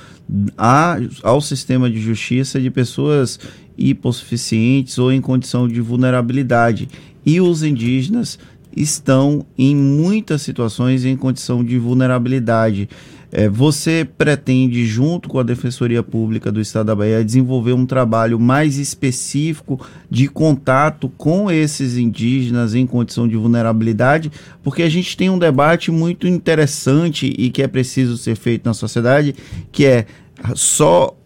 a, 0.57 0.97
ao 1.23 1.41
sistema 1.41 1.91
de 1.91 2.01
justiça 2.01 2.61
de 2.61 2.71
pessoas 2.71 3.39
hipossuficientes 3.77 4.99
ou 4.99 5.13
em 5.13 5.21
condição 5.21 5.67
de 5.69 5.81
vulnerabilidade. 5.81 6.89
E 7.27 7.41
os 7.41 7.63
indígenas 7.63 8.39
estão 8.77 9.45
em 9.57 9.75
muitas 9.75 10.43
situações 10.43 11.05
em 11.05 11.17
condição 11.17 11.65
de 11.65 11.79
vulnerabilidade. 11.79 12.89
É, 13.37 13.49
você 13.49 14.07
pretende, 14.17 14.87
junto 14.87 15.29
com 15.29 15.41
a 15.41 15.43
Defensoria 15.43 16.05
Pública 16.05 16.53
do 16.53 16.61
Estado 16.61 16.87
da 16.87 16.95
Bahia, 16.95 17.25
desenvolver 17.25 17.73
um 17.73 17.85
trabalho 17.85 18.39
mais 18.39 18.79
específico 18.79 19.85
de 20.09 20.29
contato 20.29 21.09
com 21.17 21.51
esses 21.51 21.97
indígenas 21.97 22.77
em 22.77 22.87
condição 22.87 23.27
de 23.27 23.35
vulnerabilidade? 23.37 24.31
Porque 24.63 24.85
a 24.85 24.89
gente 24.89 25.17
tem 25.17 25.31
um 25.31 25.39
debate 25.39 25.91
muito 25.91 26.29
interessante 26.29 27.35
e 27.37 27.51
que 27.51 27.61
é 27.61 27.67
preciso 27.67 28.17
ser 28.17 28.37
feito 28.37 28.67
na 28.67 28.73
sociedade, 28.73 29.35
que 29.73 29.85
é 29.85 30.07
só 30.55 31.17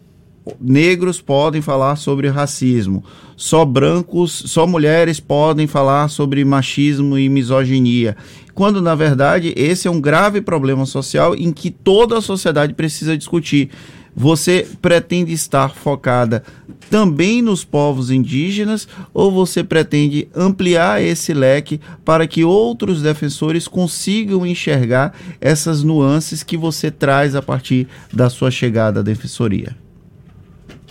negros 0.59 1.21
podem 1.21 1.61
falar 1.61 1.95
sobre 1.95 2.27
racismo, 2.27 3.03
só 3.35 3.63
brancos, 3.65 4.43
só 4.47 4.65
mulheres 4.65 5.19
podem 5.19 5.67
falar 5.67 6.09
sobre 6.09 6.43
machismo 6.43 7.17
e 7.17 7.29
misoginia. 7.29 8.15
Quando 8.53 8.81
na 8.81 8.95
verdade 8.95 9.53
esse 9.55 9.87
é 9.87 9.91
um 9.91 10.01
grave 10.01 10.41
problema 10.41 10.85
social 10.85 11.35
em 11.35 11.51
que 11.51 11.71
toda 11.71 12.17
a 12.17 12.21
sociedade 12.21 12.73
precisa 12.73 13.17
discutir. 13.17 13.69
Você 14.15 14.67
pretende 14.81 15.31
estar 15.31 15.69
focada 15.69 16.43
também 16.89 17.41
nos 17.41 17.63
povos 17.63 18.11
indígenas 18.11 18.87
ou 19.13 19.31
você 19.31 19.63
pretende 19.63 20.27
ampliar 20.35 21.01
esse 21.01 21.33
leque 21.33 21.79
para 22.03 22.27
que 22.27 22.43
outros 22.43 23.01
defensores 23.01 23.67
consigam 23.67 24.45
enxergar 24.45 25.13
essas 25.39 25.83
nuances 25.83 26.43
que 26.43 26.57
você 26.57 26.91
traz 26.91 27.35
a 27.35 27.41
partir 27.41 27.87
da 28.11 28.29
sua 28.29 28.51
chegada 28.51 28.99
à 28.99 29.03
defensoria? 29.03 29.73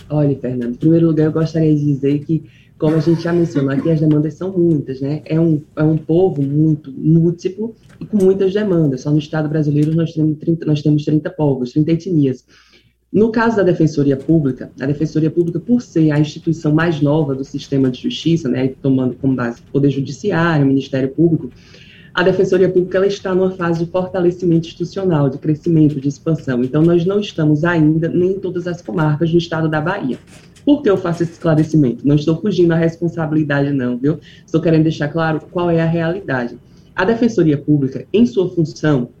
Olha, 0.09 0.35
Fernando, 0.39 0.71
em 0.71 0.77
primeiro 0.77 1.07
lugar, 1.07 1.25
eu 1.25 1.31
gostaria 1.31 1.75
de 1.75 1.85
dizer 1.85 2.25
que, 2.25 2.43
como 2.77 2.95
a 2.95 2.99
gente 2.99 3.21
já 3.21 3.31
mencionou 3.31 3.71
aqui, 3.71 3.91
as 3.91 3.99
demandas 3.99 4.33
são 4.33 4.51
muitas, 4.51 4.99
né? 5.01 5.21
É 5.25 5.39
um, 5.39 5.61
é 5.75 5.83
um 5.83 5.97
povo 5.97 6.41
muito 6.41 6.91
múltiplo 6.91 7.75
e 7.99 8.05
com 8.05 8.17
muitas 8.17 8.53
demandas. 8.53 9.01
Só 9.01 9.11
no 9.11 9.19
Estado 9.19 9.47
brasileiro 9.47 9.93
nós 9.95 10.13
temos 10.13 10.37
30, 10.39 10.65
nós 10.65 10.81
temos 10.81 11.05
30 11.05 11.29
povos, 11.29 11.71
30 11.73 11.91
etnias. 11.91 12.45
No 13.11 13.31
caso 13.31 13.57
da 13.57 13.63
Defensoria 13.63 14.15
Pública, 14.15 14.71
a 14.79 14.85
Defensoria 14.85 15.31
Pública, 15.31 15.59
por 15.59 15.81
ser 15.81 16.11
a 16.11 16.19
instituição 16.19 16.73
mais 16.73 17.01
nova 17.01 17.33
do 17.33 17.43
sistema 17.43 17.89
de 17.89 18.03
justiça, 18.03 18.47
né, 18.47 18.67
tomando 18.81 19.15
como 19.15 19.35
base 19.35 19.61
o 19.61 19.71
Poder 19.71 19.89
Judiciário, 19.89 20.63
o 20.63 20.67
Ministério 20.67 21.09
Público, 21.09 21.49
a 22.19 22.23
Defensoria 22.23 22.67
Pública 22.67 22.97
ela 22.97 23.07
está 23.07 23.33
numa 23.33 23.51
fase 23.51 23.85
de 23.85 23.89
fortalecimento 23.89 24.67
institucional, 24.67 25.29
de 25.29 25.37
crescimento, 25.37 26.01
de 26.01 26.09
expansão. 26.09 26.61
Então, 26.61 26.81
nós 26.81 27.05
não 27.05 27.17
estamos 27.21 27.63
ainda 27.63 28.09
nem 28.09 28.31
em 28.31 28.39
todas 28.39 28.67
as 28.67 28.81
comarcas 28.81 29.31
do 29.31 29.37
estado 29.37 29.69
da 29.69 29.79
Bahia. 29.79 30.19
Por 30.65 30.81
que 30.81 30.89
eu 30.89 30.97
faço 30.97 31.23
esse 31.23 31.31
esclarecimento? 31.31 32.05
Não 32.05 32.15
estou 32.15 32.35
fugindo 32.35 32.67
da 32.67 32.75
responsabilidade, 32.75 33.71
não, 33.71 33.97
viu? 33.97 34.19
Estou 34.45 34.59
querendo 34.59 34.83
deixar 34.83 35.07
claro 35.07 35.39
qual 35.49 35.71
é 35.71 35.79
a 35.79 35.85
realidade. 35.85 36.59
A 36.93 37.05
Defensoria 37.05 37.57
Pública, 37.57 38.05
em 38.11 38.25
sua 38.25 38.49
função 38.49 39.11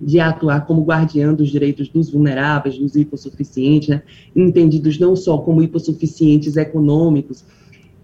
de 0.00 0.18
atuar 0.18 0.66
como 0.66 0.82
guardiã 0.82 1.32
dos 1.32 1.48
direitos 1.48 1.86
dos 1.86 2.10
vulneráveis, 2.10 2.76
dos 2.76 2.96
hipossuficientes, 2.96 3.88
né? 3.88 4.02
entendidos 4.34 4.98
não 4.98 5.14
só 5.14 5.38
como 5.38 5.62
hipossuficientes 5.62 6.56
econômicos, 6.56 7.44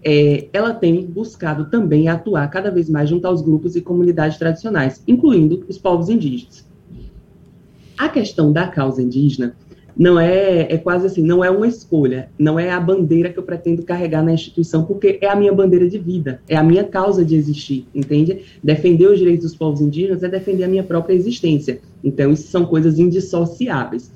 é, 0.03 0.47
ela 0.53 0.73
tem 0.73 1.05
buscado 1.05 1.65
também 1.65 2.07
atuar 2.07 2.47
cada 2.49 2.71
vez 2.71 2.89
mais 2.89 3.09
junto 3.09 3.25
aos 3.25 3.41
grupos 3.41 3.75
e 3.75 3.81
comunidades 3.81 4.37
tradicionais, 4.37 5.03
incluindo 5.07 5.65
os 5.67 5.77
povos 5.77 6.09
indígenas. 6.09 6.65
A 7.97 8.07
questão 8.07 8.51
da 8.51 8.67
causa 8.67 9.01
indígena 9.01 9.55
não 9.99 10.17
é, 10.17 10.61
é 10.73 10.77
quase 10.77 11.07
assim, 11.07 11.21
não 11.21 11.43
é 11.43 11.51
uma 11.51 11.67
escolha, 11.67 12.29
não 12.39 12.57
é 12.57 12.71
a 12.71 12.79
bandeira 12.79 13.29
que 13.29 13.37
eu 13.37 13.43
pretendo 13.43 13.83
carregar 13.83 14.23
na 14.23 14.31
instituição, 14.31 14.85
porque 14.85 15.19
é 15.21 15.27
a 15.27 15.35
minha 15.35 15.51
bandeira 15.51 15.89
de 15.89 15.97
vida, 15.97 16.41
é 16.47 16.55
a 16.55 16.63
minha 16.63 16.85
causa 16.85 17.25
de 17.25 17.35
existir, 17.35 17.85
entende? 17.93 18.45
Defender 18.63 19.07
os 19.07 19.19
direitos 19.19 19.43
dos 19.43 19.57
povos 19.57 19.81
indígenas 19.81 20.23
é 20.23 20.29
defender 20.29 20.63
a 20.63 20.69
minha 20.69 20.83
própria 20.83 21.13
existência. 21.13 21.81
Então, 22.01 22.31
isso 22.31 22.47
são 22.47 22.65
coisas 22.65 22.97
indissociáveis. 22.97 24.09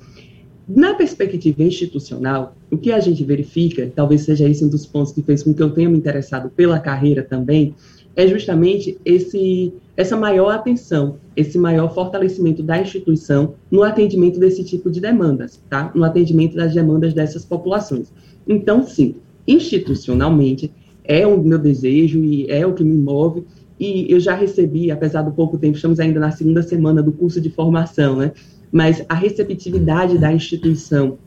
Na 0.66 0.94
perspectiva 0.94 1.62
institucional, 1.62 2.56
o 2.70 2.78
que 2.78 2.90
a 2.90 2.98
gente 2.98 3.22
verifica, 3.22 3.92
talvez 3.94 4.22
seja 4.22 4.48
esse 4.48 4.64
um 4.64 4.68
dos 4.68 4.86
pontos 4.86 5.12
que 5.12 5.22
fez 5.22 5.42
com 5.42 5.52
que 5.52 5.62
eu 5.62 5.70
tenha 5.70 5.90
me 5.90 5.98
interessado 5.98 6.48
pela 6.48 6.78
carreira 6.78 7.22
também, 7.22 7.74
é 8.16 8.26
justamente 8.26 8.96
esse, 9.04 9.74
essa 9.96 10.16
maior 10.16 10.50
atenção, 10.50 11.16
esse 11.36 11.58
maior 11.58 11.92
fortalecimento 11.92 12.62
da 12.62 12.80
instituição 12.80 13.54
no 13.70 13.82
atendimento 13.82 14.38
desse 14.38 14.64
tipo 14.64 14.90
de 14.90 15.00
demandas, 15.00 15.60
tá? 15.68 15.90
No 15.94 16.04
atendimento 16.04 16.56
das 16.56 16.72
demandas 16.72 17.12
dessas 17.12 17.44
populações. 17.44 18.12
Então, 18.48 18.82
sim, 18.86 19.16
institucionalmente, 19.46 20.72
é 21.04 21.26
o 21.26 21.42
meu 21.42 21.58
desejo 21.58 22.24
e 22.24 22.50
é 22.50 22.66
o 22.66 22.72
que 22.72 22.84
me 22.84 22.96
move. 22.96 23.44
E 23.78 24.10
eu 24.10 24.20
já 24.20 24.34
recebi, 24.34 24.90
apesar 24.90 25.22
do 25.22 25.32
pouco 25.32 25.58
tempo, 25.58 25.76
estamos 25.76 26.00
ainda 26.00 26.20
na 26.20 26.30
segunda 26.30 26.62
semana 26.62 27.02
do 27.02 27.12
curso 27.12 27.40
de 27.40 27.50
formação, 27.50 28.16
né? 28.16 28.32
Mas 28.70 29.04
a 29.08 29.14
receptividade 29.14 30.18
da 30.18 30.32
instituição 30.32 31.18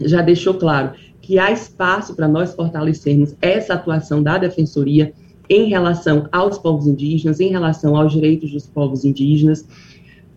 já 0.00 0.22
deixou 0.22 0.54
claro 0.54 0.92
que 1.20 1.38
há 1.38 1.50
espaço 1.50 2.14
para 2.14 2.26
nós 2.26 2.54
fortalecermos 2.54 3.34
essa 3.40 3.74
atuação 3.74 4.22
da 4.22 4.38
defensoria 4.38 5.12
em 5.48 5.68
relação 5.68 6.28
aos 6.30 6.58
povos 6.58 6.86
indígenas, 6.86 7.40
em 7.40 7.48
relação 7.48 7.96
aos 7.96 8.12
direitos 8.12 8.52
dos 8.52 8.66
povos 8.66 9.04
indígenas. 9.04 9.66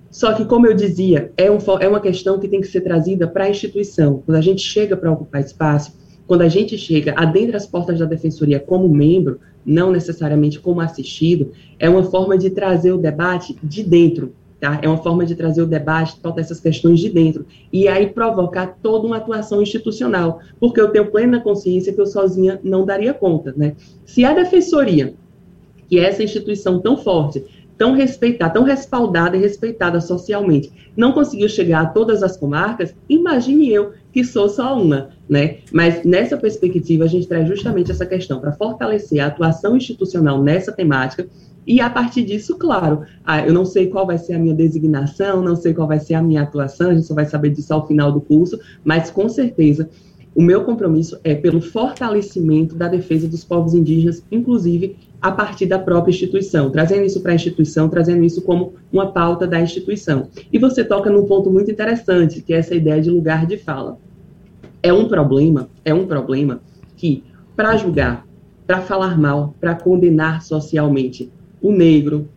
Só 0.10 0.34
que, 0.34 0.46
como 0.46 0.68
eu 0.68 0.74
dizia, 0.74 1.32
é, 1.38 1.50
um, 1.50 1.58
é 1.80 1.88
uma 1.88 2.00
questão 2.00 2.40
que 2.40 2.48
tem 2.48 2.62
que 2.62 2.68
ser 2.68 2.82
trazida 2.82 3.28
para 3.28 3.46
a 3.46 3.50
instituição. 3.50 4.22
Quando 4.26 4.38
a 4.38 4.42
gente 4.42 4.62
chega 4.62 4.96
para 4.98 5.12
ocupar 5.12 5.42
espaço, 5.42 5.94
quando 6.28 6.42
a 6.42 6.50
gente 6.50 6.78
chega 6.78 7.14
adentra 7.18 7.58
as 7.58 7.66
portas 7.66 8.00
da 8.00 8.06
defensoria 8.06 8.60
como 8.60 8.88
membro, 8.90 9.40
não 9.66 9.92
necessariamente 9.92 10.60
como 10.60 10.82
assistido, 10.82 11.52
é 11.80 11.90
uma 11.90 12.04
forma 12.04 12.38
de 12.38 12.50
trazer 12.50 12.92
o 12.92 12.98
debate 12.98 13.58
de 13.64 13.84
dentro, 13.84 14.34
tá? 14.64 14.80
É 14.82 14.88
uma 14.88 15.04
forma 15.04 15.26
de 15.26 15.36
trazer 15.36 15.62
o 15.62 15.68
debate, 15.68 16.22
todas 16.22 16.46
essas 16.46 16.62
questões 16.62 16.98
de 17.02 17.10
dentro, 17.10 17.46
e 17.72 17.86
aí 17.90 18.08
provocar 18.08 18.78
toda 18.82 19.06
uma 19.06 19.18
atuação 19.18 19.62
institucional, 19.62 20.40
porque 20.58 20.80
eu 20.80 20.88
tenho 20.88 21.12
plena 21.12 21.42
consciência 21.42 21.92
que 21.92 22.00
eu 22.00 22.06
sozinha 22.06 22.62
não 22.64 22.86
daria 22.86 23.14
conta, 23.14 23.54
né? 23.58 23.76
Se 24.06 24.24
a 24.24 24.34
defensoria, 24.34 25.16
que 25.90 26.00
é 26.00 26.06
essa 26.06 26.24
instituição 26.24 26.80
tão 26.80 26.96
forte, 26.96 27.44
tão 27.78 27.94
respeitada, 27.94 28.54
tão 28.54 28.64
respaldada 28.64 29.36
e 29.36 29.42
respeitada 29.42 30.00
socialmente, 30.00 30.72
não 30.96 31.12
conseguiu 31.12 31.50
chegar 31.50 31.82
a 31.82 31.86
todas 31.88 32.24
as 32.24 32.38
comarcas, 32.38 32.96
imagine 33.10 33.70
eu 33.70 33.92
que 34.14 34.24
sou 34.24 34.48
só 34.48 34.82
uma, 34.82 35.10
né? 35.28 35.58
Mas 35.74 36.06
nessa 36.06 36.38
perspectiva 36.38 37.04
a 37.04 37.08
gente 37.08 37.28
traz 37.28 37.50
justamente 37.50 37.92
essa 37.92 38.06
questão 38.06 38.40
para 38.40 38.54
fortalecer 38.54 39.20
a 39.20 39.28
atuação 39.28 39.76
institucional 39.76 40.42
nessa 40.42 40.72
temática 40.72 41.28
e 41.66 41.80
a 41.80 41.90
partir 41.90 42.24
disso, 42.24 42.58
claro, 42.58 43.04
ah, 43.24 43.46
eu 43.46 43.54
não 43.54 43.66
sei 43.66 43.88
qual 43.88 44.06
vai 44.06 44.18
ser 44.18 44.34
a 44.34 44.40
minha 44.40 44.54
designação, 44.54 45.42
não 45.42 45.56
sei 45.56 45.74
qual 45.74 45.88
vai 45.88 46.00
ser 46.00 46.16
a 46.16 46.22
minha 46.22 46.42
atuação, 46.42 46.90
a 46.90 46.94
gente 46.94 47.08
só 47.08 47.14
vai 47.14 47.26
saber 47.26 47.50
disso 47.52 47.74
ao 47.74 47.88
final 47.88 48.12
do 48.12 48.22
curso, 48.22 48.60
mas 48.84 49.10
com 49.10 49.30
certeza 49.30 49.90
o 50.36 50.42
meu 50.42 50.64
compromisso 50.64 51.20
é 51.24 51.36
pelo 51.36 51.62
fortalecimento 51.62 52.76
da 52.76 52.88
defesa 52.88 53.28
dos 53.28 53.44
povos 53.44 53.74
indígenas, 53.74 54.24
inclusive 54.32 54.98
a 55.22 55.32
partir 55.32 55.68
da 55.68 55.80
própria 55.80 56.12
instituição, 56.12 56.70
trazendo 56.70 57.06
isso 57.06 57.22
para 57.22 57.32
a 57.32 57.36
instituição, 57.36 57.88
trazendo 57.88 58.24
isso 58.24 58.42
como 58.42 58.74
uma 58.92 59.12
pauta 59.12 59.48
da 59.48 59.62
instituição. 59.62 60.28
E 60.52 60.58
você 60.58 60.84
toca 60.84 61.10
num 61.10 61.26
ponto 61.26 61.50
muito 61.52 61.72
interessante, 61.72 62.42
que 62.42 62.54
é 62.54 62.58
essa 62.58 62.76
ideia 62.76 63.02
de 63.02 63.10
lugar 63.10 63.46
de 63.46 63.58
fala. 63.58 63.98
É 64.82 64.92
um 64.92 65.08
problema, 65.08 65.70
é 65.86 65.94
um 65.94 66.08
problema 66.08 66.62
que 66.98 67.24
para 67.56 67.78
julgar, 67.78 68.26
para 68.66 68.82
falar 68.82 69.18
mal, 69.18 69.56
para 69.62 69.76
condenar 69.76 70.42
socialmente 70.42 71.32
o 71.64 71.72
negro, 71.72 72.30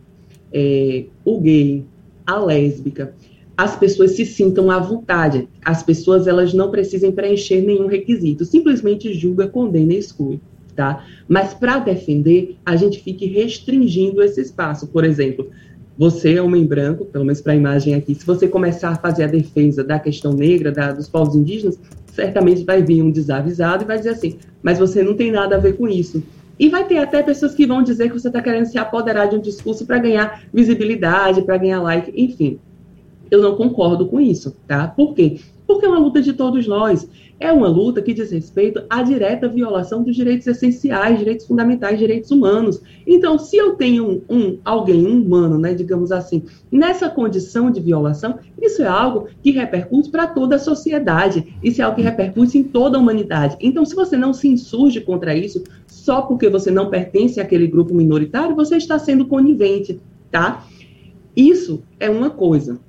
é, 0.51 1.05
o 1.23 1.39
gay, 1.39 1.83
a 2.25 2.39
lésbica, 2.39 3.13
as 3.57 3.75
pessoas 3.75 4.11
se 4.11 4.25
sintam 4.25 4.71
à 4.71 4.79
vontade. 4.79 5.49
As 5.65 5.83
pessoas 5.83 6.27
elas 6.27 6.53
não 6.53 6.71
precisam 6.71 7.11
preencher 7.11 7.61
nenhum 7.61 7.87
requisito, 7.87 8.45
simplesmente 8.45 9.13
julga, 9.13 9.47
condena 9.47 9.93
e 9.93 9.97
exclui. 9.97 10.39
Tá? 10.75 11.05
Mas 11.27 11.55
para 11.55 11.79
defender, 11.79 12.55
a 12.65 12.75
gente 12.75 13.01
fique 13.01 13.25
restringindo 13.25 14.21
esse 14.21 14.39
espaço. 14.39 14.87
Por 14.87 15.03
exemplo, 15.03 15.49
você 15.97 16.35
é 16.35 16.41
homem 16.41 16.65
branco, 16.65 17.05
pelo 17.05 17.25
menos 17.25 17.41
para 17.41 17.53
a 17.53 17.55
imagem 17.55 17.95
aqui, 17.95 18.13
se 18.13 18.23
você 18.23 18.47
começar 18.47 18.89
a 18.89 18.95
fazer 18.95 19.23
a 19.23 19.27
defesa 19.27 19.83
da 19.83 19.97
questão 19.97 20.31
negra, 20.33 20.71
da, 20.71 20.91
dos 20.91 21.09
povos 21.09 21.35
indígenas, 21.35 21.79
certamente 22.13 22.63
vai 22.63 22.83
vir 22.83 23.01
um 23.01 23.09
desavisado 23.09 23.83
e 23.83 23.87
vai 23.87 23.97
dizer 23.97 24.11
assim, 24.11 24.37
mas 24.61 24.77
você 24.77 25.01
não 25.01 25.15
tem 25.15 25.31
nada 25.31 25.55
a 25.55 25.59
ver 25.59 25.75
com 25.75 25.87
isso. 25.87 26.21
E 26.59 26.69
vai 26.69 26.85
ter 26.85 26.97
até 26.97 27.21
pessoas 27.21 27.53
que 27.53 27.67
vão 27.67 27.83
dizer 27.83 28.09
que 28.09 28.19
você 28.19 28.27
está 28.27 28.41
querendo 28.41 28.65
se 28.65 28.77
apoderar 28.77 29.27
de 29.29 29.35
um 29.35 29.39
discurso 29.39 29.85
para 29.85 29.99
ganhar 29.99 30.43
visibilidade, 30.53 31.43
para 31.43 31.57
ganhar 31.57 31.81
like, 31.81 32.11
enfim 32.15 32.59
eu 33.29 33.41
não 33.41 33.55
concordo 33.55 34.07
com 34.07 34.19
isso, 34.19 34.55
tá? 34.67 34.87
Por 34.87 35.13
quê? 35.13 35.39
Porque 35.65 35.85
é 35.85 35.89
uma 35.89 35.99
luta 35.99 36.21
de 36.21 36.33
todos 36.33 36.67
nós. 36.67 37.07
É 37.39 37.51
uma 37.51 37.67
luta 37.67 38.01
que 38.01 38.15
diz 38.15 38.31
respeito 38.31 38.81
à 38.89 39.03
direta 39.03 39.47
violação 39.47 40.01
dos 40.01 40.15
direitos 40.15 40.47
essenciais, 40.47 41.19
direitos 41.19 41.45
fundamentais, 41.45 41.99
direitos 41.99 42.31
humanos. 42.31 42.81
Então, 43.05 43.37
se 43.37 43.57
eu 43.57 43.75
tenho 43.75 44.23
um, 44.27 44.35
um 44.35 44.57
alguém 44.65 45.05
um 45.05 45.21
humano, 45.21 45.59
né, 45.59 45.75
digamos 45.75 46.11
assim, 46.11 46.43
nessa 46.71 47.09
condição 47.09 47.69
de 47.69 47.79
violação, 47.79 48.39
isso 48.59 48.81
é 48.81 48.87
algo 48.87 49.27
que 49.43 49.51
repercute 49.51 50.09
para 50.09 50.25
toda 50.25 50.55
a 50.55 50.59
sociedade. 50.59 51.55
Isso 51.61 51.79
é 51.79 51.83
algo 51.83 51.97
que 51.97 52.01
repercute 52.01 52.57
em 52.57 52.63
toda 52.63 52.97
a 52.97 53.01
humanidade. 53.01 53.55
Então, 53.59 53.85
se 53.85 53.93
você 53.93 54.17
não 54.17 54.33
se 54.33 54.47
insurge 54.47 55.01
contra 55.01 55.35
isso, 55.35 55.63
só 56.07 56.21
porque 56.21 56.47
você 56.47 56.71
não 56.71 56.89
pertence 56.89 57.37
àquele 57.37 57.67
grupo 57.67 57.93
minoritário, 57.93 58.55
você 58.55 58.77
está 58.77 58.97
sendo 58.97 59.25
conivente, 59.25 59.99
tá? 60.31 60.65
Isso 61.35 61.83
é 61.99 62.09
uma 62.09 62.29
coisa. 62.29 62.79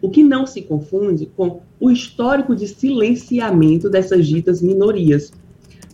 O 0.00 0.08
que 0.08 0.22
não 0.22 0.46
se 0.46 0.62
confunde 0.62 1.28
com 1.36 1.62
o 1.80 1.90
histórico 1.90 2.54
de 2.54 2.68
silenciamento 2.68 3.90
dessas 3.90 4.24
ditas 4.28 4.62
minorias. 4.62 5.32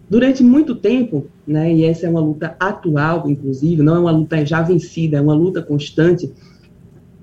Durante 0.06 0.44
muito 0.44 0.74
tempo, 0.74 1.28
né, 1.46 1.72
e 1.72 1.82
essa 1.86 2.04
é 2.04 2.10
uma 2.10 2.20
luta 2.20 2.54
atual, 2.60 3.30
inclusive, 3.30 3.82
não 3.82 3.96
é 3.96 3.98
uma 4.00 4.10
luta 4.10 4.44
já 4.44 4.60
vencida, 4.60 5.16
é 5.16 5.20
uma 5.22 5.34
luta 5.34 5.62
constante, 5.62 6.30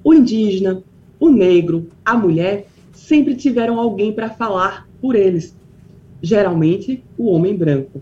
o 0.04 0.15
indígena, 0.15 0.82
o 1.19 1.30
negro, 1.30 1.89
a 2.04 2.17
mulher 2.17 2.65
sempre 2.91 3.36
tiveram 3.36 3.80
alguém 3.80 4.12
para 4.12 4.32
falar 4.32 4.89
por 5.00 5.15
eles. 5.15 5.56
Geralmente, 6.23 7.04
o 7.15 7.28
homem 7.28 7.56
branco. 7.56 8.02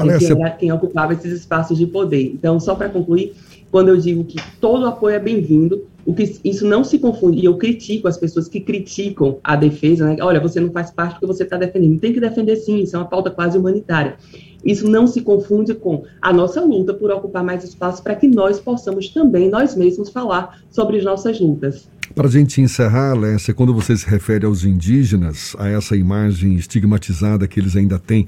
Alessia... 0.00 0.34
Que 0.34 0.42
era 0.42 0.50
quem 0.50 0.72
ocupava 0.72 1.12
esses 1.12 1.32
espaços 1.32 1.76
de 1.76 1.86
poder. 1.86 2.22
Então, 2.22 2.58
só 2.58 2.74
para 2.74 2.88
concluir, 2.88 3.34
quando 3.70 3.88
eu 3.88 3.96
digo 3.96 4.24
que 4.24 4.38
todo 4.60 4.86
apoio 4.86 5.16
é 5.16 5.18
bem-vindo, 5.18 5.84
o 6.06 6.14
que 6.14 6.40
isso 6.42 6.66
não 6.66 6.82
se 6.82 6.98
confunde, 6.98 7.38
e 7.40 7.44
eu 7.44 7.58
critico 7.58 8.08
as 8.08 8.16
pessoas 8.16 8.48
que 8.48 8.60
criticam 8.60 9.38
a 9.44 9.54
defesa, 9.54 10.06
né? 10.06 10.16
olha, 10.22 10.40
você 10.40 10.58
não 10.58 10.70
faz 10.70 10.90
parte 10.90 11.12
porque 11.14 11.26
você 11.26 11.42
está 11.42 11.58
defendendo. 11.58 12.00
Tem 12.00 12.14
que 12.14 12.20
defender 12.20 12.56
sim, 12.56 12.78
isso 12.78 12.96
é 12.96 12.98
uma 12.98 13.04
pauta 13.04 13.30
quase 13.30 13.58
humanitária. 13.58 14.16
Isso 14.64 14.88
não 14.88 15.06
se 15.06 15.20
confunde 15.20 15.74
com 15.74 16.04
a 16.20 16.32
nossa 16.32 16.62
luta 16.62 16.94
por 16.94 17.10
ocupar 17.10 17.44
mais 17.44 17.62
espaço 17.62 18.02
para 18.02 18.14
que 18.14 18.26
nós 18.26 18.58
possamos 18.58 19.08
também, 19.10 19.50
nós 19.50 19.76
mesmos, 19.76 20.08
falar 20.08 20.60
sobre 20.70 20.96
as 20.96 21.04
nossas 21.04 21.38
lutas. 21.38 21.88
Para 22.14 22.26
a 22.26 22.30
gente 22.30 22.60
encerrar, 22.60 23.14
Lécia, 23.14 23.52
quando 23.52 23.74
você 23.74 23.94
se 23.96 24.08
refere 24.08 24.46
aos 24.46 24.64
indígenas, 24.64 25.54
a 25.58 25.68
essa 25.68 25.94
imagem 25.94 26.54
estigmatizada 26.54 27.46
que 27.46 27.60
eles 27.60 27.76
ainda 27.76 27.98
têm 27.98 28.26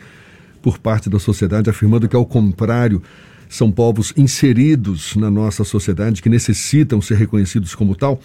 por 0.60 0.78
parte 0.78 1.08
da 1.08 1.18
sociedade, 1.18 1.70
afirmando 1.70 2.08
que, 2.08 2.16
ao 2.16 2.26
contrário, 2.26 3.02
são 3.48 3.70
povos 3.70 4.12
inseridos 4.16 5.16
na 5.16 5.30
nossa 5.30 5.64
sociedade 5.64 6.22
que 6.22 6.28
necessitam 6.28 7.00
ser 7.00 7.16
reconhecidos 7.16 7.74
como 7.74 7.96
tal. 7.96 8.20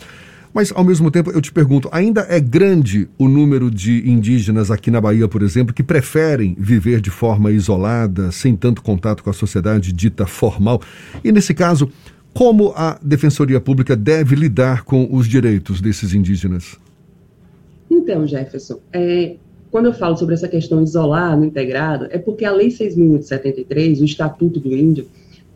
Mas, 0.53 0.71
ao 0.73 0.85
mesmo 0.85 1.11
tempo, 1.11 1.31
eu 1.31 1.41
te 1.41 1.51
pergunto: 1.51 1.89
ainda 1.91 2.25
é 2.29 2.39
grande 2.39 3.09
o 3.17 3.27
número 3.27 3.69
de 3.69 4.09
indígenas 4.09 4.71
aqui 4.71 4.89
na 4.89 5.01
Bahia, 5.01 5.27
por 5.27 5.41
exemplo, 5.41 5.73
que 5.73 5.83
preferem 5.83 6.55
viver 6.57 7.01
de 7.01 7.09
forma 7.09 7.51
isolada, 7.51 8.31
sem 8.31 8.55
tanto 8.55 8.81
contato 8.81 9.21
com 9.21 9.29
a 9.29 9.33
sociedade 9.33 9.91
dita 9.91 10.25
formal? 10.25 10.81
E, 11.23 11.31
nesse 11.31 11.53
caso, 11.53 11.91
como 12.33 12.71
a 12.75 12.97
Defensoria 13.01 13.59
Pública 13.59 13.97
deve 13.97 14.35
lidar 14.35 14.83
com 14.83 15.07
os 15.11 15.27
direitos 15.27 15.81
desses 15.81 16.13
indígenas? 16.13 16.79
Então, 17.91 18.25
Jefferson, 18.25 18.79
é, 18.93 19.35
quando 19.75 19.87
eu 19.87 19.93
falo 19.93 20.15
sobre 20.15 20.33
essa 20.33 20.47
questão 20.47 20.81
isolado, 20.81 21.43
integrado, 21.43 22.07
é 22.09 22.17
porque 22.17 22.45
a 22.45 22.51
Lei 22.53 22.69
6.073, 22.69 23.99
o 23.99 24.05
Estatuto 24.05 24.57
do 24.57 24.73
Índio, 24.73 25.05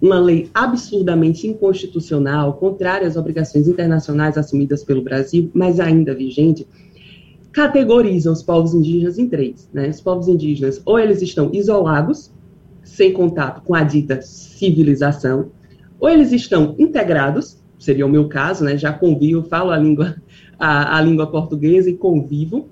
uma 0.02 0.20
lei 0.20 0.50
absurdamente 0.54 1.48
inconstitucional, 1.48 2.56
contrária 2.56 3.08
às 3.08 3.16
obrigações 3.16 3.70
internacionais 3.70 4.38
assumidas 4.38 4.84
pelo 4.84 5.02
Brasil, 5.02 5.50
mas 5.54 5.80
ainda 5.80 6.14
vigente, 6.14 6.68
categoriza 7.54 8.30
os 8.30 8.44
povos 8.44 8.74
indígenas 8.74 9.18
em 9.18 9.30
três. 9.30 9.70
Né? 9.72 9.88
Os 9.88 10.02
povos 10.02 10.28
indígenas, 10.28 10.82
ou 10.84 11.00
eles 11.00 11.22
estão 11.22 11.50
isolados, 11.54 12.30
sem 12.84 13.14
contato 13.14 13.62
com 13.64 13.74
a 13.74 13.86
dita 13.86 14.22
civilização, 14.22 15.50
ou 15.98 16.10
eles 16.10 16.34
estão 16.34 16.76
integrados, 16.78 17.58
seria 17.80 18.06
o 18.06 18.10
meu 18.10 18.28
caso, 18.28 18.66
né? 18.66 18.78
já 18.78 18.92
convivo, 18.92 19.44
falo 19.44 19.72
a 19.72 19.78
língua, 19.78 20.18
a, 20.60 20.98
a 20.98 21.02
língua 21.02 21.26
portuguesa 21.26 21.90
e 21.90 21.96
convivo, 21.96 22.68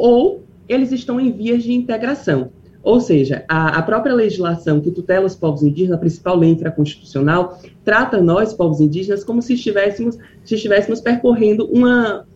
ou 0.00 0.42
eles 0.68 0.92
estão 0.92 1.20
em 1.20 1.30
vias 1.30 1.62
de 1.62 1.72
integração. 1.72 2.50
Ou 2.82 2.98
seja, 2.98 3.44
a, 3.46 3.78
a, 3.78 3.82
própria 3.82 4.14
legislação 4.14 4.80
que 4.80 4.90
tutela 4.90 5.26
os 5.26 5.34
povos 5.34 5.62
indígenas, 5.62 5.96
a 5.96 6.00
principal 6.00 6.36
lei 6.38 6.50
infraconstitucional, 6.50 7.60
trata 7.84 8.22
nós, 8.22 8.54
povos 8.54 8.80
indígenas, 8.80 9.22
como 9.22 9.42
se 9.42 9.52
estivéssemos, 9.52 10.16
se 10.44 10.54
estivéssemos 10.54 10.98
percorrendo 11.00 11.66
uma, 11.66 12.26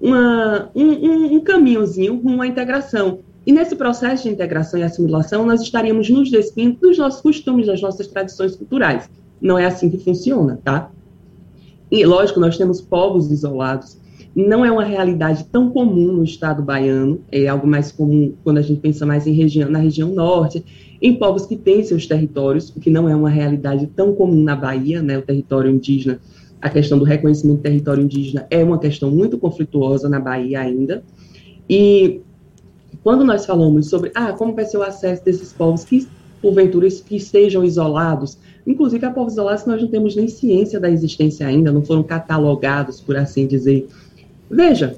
uma, 0.00 0.70
um, 0.74 1.36
um, 1.36 1.40
caminhozinho 1.40 2.20
rumo 2.20 2.42
à 2.42 2.46
integração. 2.46 3.18
E 3.44 3.52
nesse 3.52 3.74
processo 3.74 4.24
de 4.24 4.28
integração 4.28 4.78
e 4.78 4.84
assimilação, 4.84 5.44
nós 5.44 5.62
estaríamos 5.62 6.08
nos 6.08 6.30
despindo 6.30 6.78
dos 6.78 6.96
nossos 6.96 7.20
costumes, 7.20 7.66
das 7.66 7.80
nossas 7.80 8.06
tradições 8.06 8.54
culturais. 8.54 9.10
Não 9.40 9.58
é 9.58 9.64
assim 9.64 9.90
que 9.90 9.98
funciona, 9.98 10.60
tá? 10.62 10.92
E, 11.90 12.04
lógico, 12.04 12.38
nós 12.38 12.56
temos 12.56 12.80
povos 12.80 13.32
isolados, 13.32 13.96
não 14.34 14.64
é 14.64 14.70
uma 14.70 14.84
realidade 14.84 15.44
tão 15.44 15.70
comum 15.70 16.12
no 16.12 16.24
estado 16.24 16.62
baiano, 16.62 17.20
é 17.30 17.48
algo 17.48 17.66
mais 17.66 17.90
comum 17.90 18.34
quando 18.44 18.58
a 18.58 18.62
gente 18.62 18.80
pensa 18.80 19.04
mais 19.04 19.26
em 19.26 19.32
região, 19.32 19.70
na 19.70 19.78
região 19.78 20.10
norte, 20.10 20.64
em 21.00 21.14
povos 21.14 21.46
que 21.46 21.56
têm 21.56 21.82
seus 21.82 22.06
territórios, 22.06 22.70
o 22.70 22.80
que 22.80 22.90
não 22.90 23.08
é 23.08 23.14
uma 23.14 23.30
realidade 23.30 23.86
tão 23.88 24.14
comum 24.14 24.42
na 24.42 24.54
Bahia, 24.54 25.02
né, 25.02 25.18
o 25.18 25.22
território 25.22 25.70
indígena, 25.70 26.20
a 26.60 26.68
questão 26.68 26.98
do 26.98 27.04
reconhecimento 27.04 27.58
do 27.58 27.62
território 27.62 28.02
indígena 28.02 28.46
é 28.50 28.62
uma 28.62 28.78
questão 28.78 29.10
muito 29.10 29.38
conflituosa 29.38 30.08
na 30.08 30.20
Bahia 30.20 30.60
ainda, 30.60 31.02
e 31.68 32.20
quando 33.02 33.24
nós 33.24 33.46
falamos 33.46 33.88
sobre, 33.88 34.10
ah, 34.14 34.32
como 34.32 34.54
vai 34.54 34.64
ser 34.64 34.76
o 34.76 34.82
acesso 34.82 35.24
desses 35.24 35.52
povos 35.52 35.84
que, 35.84 36.06
porventura, 36.42 36.88
que 36.88 37.16
estejam 37.16 37.64
isolados, 37.64 38.38
inclusive 38.66 39.04
há 39.06 39.10
povos 39.10 39.32
isolados 39.32 39.62
que 39.62 39.68
nós 39.68 39.80
não 39.80 39.88
temos 39.88 40.14
nem 40.16 40.28
ciência 40.28 40.78
da 40.80 40.90
existência 40.90 41.46
ainda, 41.46 41.72
não 41.72 41.82
foram 41.82 42.02
catalogados, 42.02 43.00
por 43.00 43.16
assim 43.16 43.46
dizer, 43.46 43.88
Veja, 44.50 44.96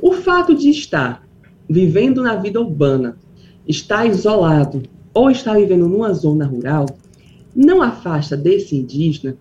o 0.00 0.12
fato 0.12 0.54
de 0.54 0.70
estar 0.70 1.26
vivendo 1.68 2.22
na 2.22 2.36
vida 2.36 2.60
urbana, 2.60 3.16
está 3.66 4.06
isolado 4.06 4.82
ou 5.12 5.30
está 5.30 5.54
vivendo 5.54 5.88
numa 5.88 6.12
zona 6.12 6.46
rural, 6.46 6.86
não 7.54 7.82
afasta 7.82 8.36
desse 8.36 8.76
indígena 8.76 9.36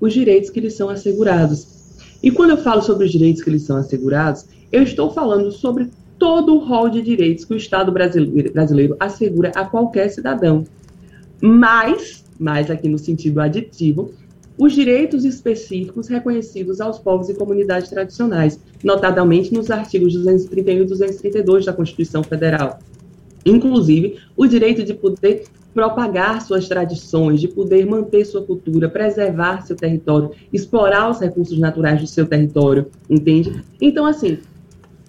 os 0.00 0.12
direitos 0.12 0.50
que 0.50 0.60
lhe 0.60 0.70
são 0.70 0.88
assegurados. 0.88 1.66
E 2.22 2.30
quando 2.30 2.50
eu 2.50 2.56
falo 2.56 2.82
sobre 2.82 3.06
os 3.06 3.12
direitos 3.12 3.42
que 3.42 3.50
lhe 3.50 3.58
são 3.58 3.76
assegurados, 3.76 4.46
eu 4.72 4.82
estou 4.82 5.10
falando 5.10 5.50
sobre 5.52 5.90
todo 6.18 6.54
o 6.54 6.58
rol 6.58 6.88
de 6.88 7.02
direitos 7.02 7.44
que 7.44 7.54
o 7.54 7.56
Estado 7.56 7.92
brasileiro, 7.92 8.52
brasileiro 8.52 8.96
assegura 8.98 9.52
a 9.54 9.64
qualquer 9.64 10.08
cidadão. 10.08 10.64
Mas, 11.40 12.24
mais 12.38 12.70
aqui 12.70 12.88
no 12.88 12.98
sentido 12.98 13.40
aditivo, 13.40 14.12
os 14.58 14.72
direitos 14.72 15.24
específicos 15.24 16.08
reconhecidos 16.08 16.80
aos 16.80 16.98
povos 16.98 17.28
e 17.28 17.34
comunidades 17.34 17.90
tradicionais, 17.90 18.60
notadamente 18.82 19.52
nos 19.52 19.70
artigos 19.70 20.14
231 20.14 20.82
e 20.82 20.84
232 20.84 21.66
da 21.66 21.72
Constituição 21.72 22.22
Federal. 22.22 22.78
Inclusive, 23.44 24.18
o 24.36 24.46
direito 24.46 24.82
de 24.82 24.94
poder 24.94 25.44
propagar 25.72 26.40
suas 26.40 26.66
tradições, 26.66 27.38
de 27.38 27.48
poder 27.48 27.84
manter 27.84 28.24
sua 28.24 28.42
cultura, 28.42 28.88
preservar 28.88 29.60
seu 29.66 29.76
território, 29.76 30.30
explorar 30.50 31.10
os 31.10 31.20
recursos 31.20 31.58
naturais 31.58 32.00
do 32.00 32.06
seu 32.06 32.26
território, 32.26 32.86
entende? 33.10 33.62
Então, 33.78 34.06
assim, 34.06 34.38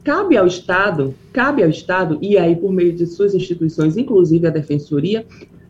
cabe 0.04 0.36
ao 0.36 0.46
Estado, 0.46 1.16
cabe 1.32 1.64
ao 1.64 1.70
Estado, 1.70 2.18
e 2.22 2.38
aí 2.38 2.54
por 2.54 2.72
meio 2.72 2.92
de 2.92 3.08
suas 3.08 3.34
instituições, 3.34 3.96
inclusive 3.96 4.46
a 4.46 4.50
Defensoria, 4.50 5.26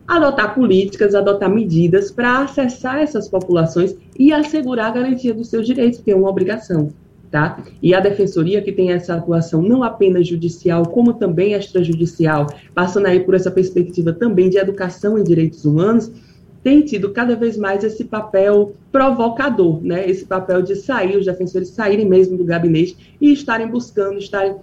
adotar 0.07 0.55
políticas, 0.55 1.13
adotar 1.13 1.49
medidas 1.49 2.11
para 2.11 2.39
acessar 2.43 2.99
essas 2.99 3.27
populações 3.27 3.95
e 4.17 4.31
assegurar 4.31 4.87
a 4.87 4.91
garantia 4.91 5.33
dos 5.33 5.49
seus 5.49 5.67
direitos, 5.67 5.99
que 5.99 6.11
é 6.11 6.15
uma 6.15 6.29
obrigação. 6.29 6.89
Tá? 7.29 7.61
E 7.83 7.93
a 7.93 7.99
defensoria 7.99 8.61
que 8.61 8.71
tem 8.71 8.93
essa 8.93 9.15
atuação 9.15 9.61
não 9.61 9.83
apenas 9.83 10.25
judicial, 10.25 10.85
como 10.85 11.13
também 11.13 11.51
extrajudicial, 11.51 12.47
passando 12.73 13.07
aí 13.07 13.19
por 13.19 13.35
essa 13.35 13.51
perspectiva 13.51 14.13
também 14.13 14.49
de 14.49 14.57
educação 14.57 15.19
em 15.19 15.23
direitos 15.25 15.65
humanos, 15.65 16.09
tem 16.63 16.81
tido 16.81 17.11
cada 17.11 17.35
vez 17.35 17.57
mais 17.57 17.83
esse 17.83 18.05
papel 18.05 18.73
provocador, 18.91 19.81
né? 19.83 20.09
Esse 20.09 20.25
papel 20.25 20.61
de 20.61 20.75
sair, 20.75 21.17
os 21.17 21.25
defensores 21.25 21.69
saírem 21.69 22.05
mesmo 22.05 22.37
do 22.37 22.45
gabinete 22.45 23.15
e 23.19 23.31
estarem 23.31 23.67
buscando, 23.67 24.17
estarem 24.17 24.55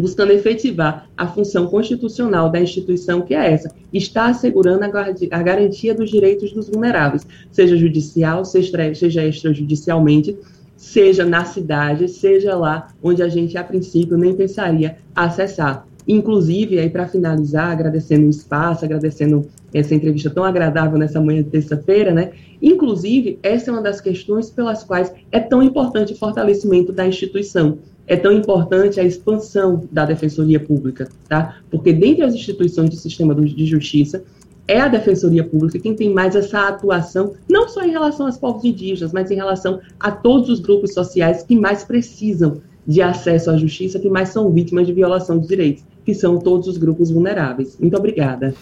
buscando 0.00 0.32
efetivar 0.32 1.08
a 1.16 1.26
função 1.26 1.66
constitucional 1.66 2.50
da 2.50 2.60
instituição, 2.60 3.22
que 3.22 3.34
é 3.34 3.52
essa, 3.52 3.74
está 3.92 4.26
assegurando 4.26 4.84
a 4.84 5.42
garantia 5.42 5.94
dos 5.94 6.10
direitos 6.10 6.52
dos 6.52 6.68
vulneráveis, 6.68 7.26
seja 7.50 7.76
judicial, 7.76 8.44
seja, 8.44 9.26
extrajudicialmente, 9.26 10.36
seja 10.76 11.24
na 11.24 11.44
cidade, 11.44 12.08
seja 12.08 12.54
lá 12.54 12.88
onde 13.02 13.22
a 13.22 13.28
gente, 13.28 13.56
a 13.56 13.64
princípio, 13.64 14.18
nem 14.18 14.34
pensaria 14.34 14.98
acessar. 15.14 15.86
Inclusive, 16.06 16.78
aí 16.78 16.88
para 16.88 17.08
finalizar, 17.08 17.72
agradecendo 17.72 18.26
o 18.26 18.30
espaço, 18.30 18.84
agradecendo 18.84 19.46
essa 19.74 19.94
entrevista 19.94 20.30
tão 20.30 20.44
agradável 20.44 20.96
nessa 20.98 21.20
manhã 21.20 21.42
de 21.42 21.50
terça-feira, 21.50 22.12
né? 22.12 22.30
Inclusive, 22.62 23.38
essa 23.42 23.70
é 23.70 23.72
uma 23.72 23.82
das 23.82 24.00
questões 24.00 24.48
pelas 24.48 24.84
quais 24.84 25.12
é 25.32 25.40
tão 25.40 25.62
importante 25.62 26.12
o 26.12 26.16
fortalecimento 26.16 26.92
da 26.92 27.06
instituição 27.06 27.78
é 28.06 28.16
tão 28.16 28.32
importante 28.32 29.00
a 29.00 29.04
expansão 29.04 29.82
da 29.90 30.04
defensoria 30.04 30.60
pública, 30.60 31.08
tá? 31.28 31.56
Porque 31.70 31.92
dentre 31.92 32.22
as 32.22 32.34
instituições 32.34 32.90
do 32.90 32.96
sistema 32.96 33.34
de 33.34 33.66
justiça, 33.66 34.22
é 34.68 34.80
a 34.80 34.88
defensoria 34.88 35.44
pública 35.44 35.78
quem 35.78 35.94
tem 35.94 36.12
mais 36.12 36.34
essa 36.34 36.68
atuação, 36.68 37.34
não 37.48 37.68
só 37.68 37.82
em 37.82 37.90
relação 37.90 38.26
aos 38.26 38.36
povos 38.36 38.64
indígenas, 38.64 39.12
mas 39.12 39.30
em 39.30 39.36
relação 39.36 39.80
a 39.98 40.10
todos 40.10 40.48
os 40.48 40.60
grupos 40.60 40.92
sociais 40.92 41.42
que 41.42 41.56
mais 41.56 41.84
precisam 41.84 42.60
de 42.86 43.02
acesso 43.02 43.50
à 43.50 43.56
justiça, 43.56 43.98
que 43.98 44.08
mais 44.08 44.28
são 44.28 44.50
vítimas 44.50 44.86
de 44.86 44.92
violação 44.92 45.38
de 45.38 45.48
direitos, 45.48 45.84
que 46.04 46.14
são 46.14 46.38
todos 46.38 46.68
os 46.68 46.76
grupos 46.76 47.10
vulneráveis. 47.10 47.76
Muito 47.80 47.96
obrigada. 47.96 48.54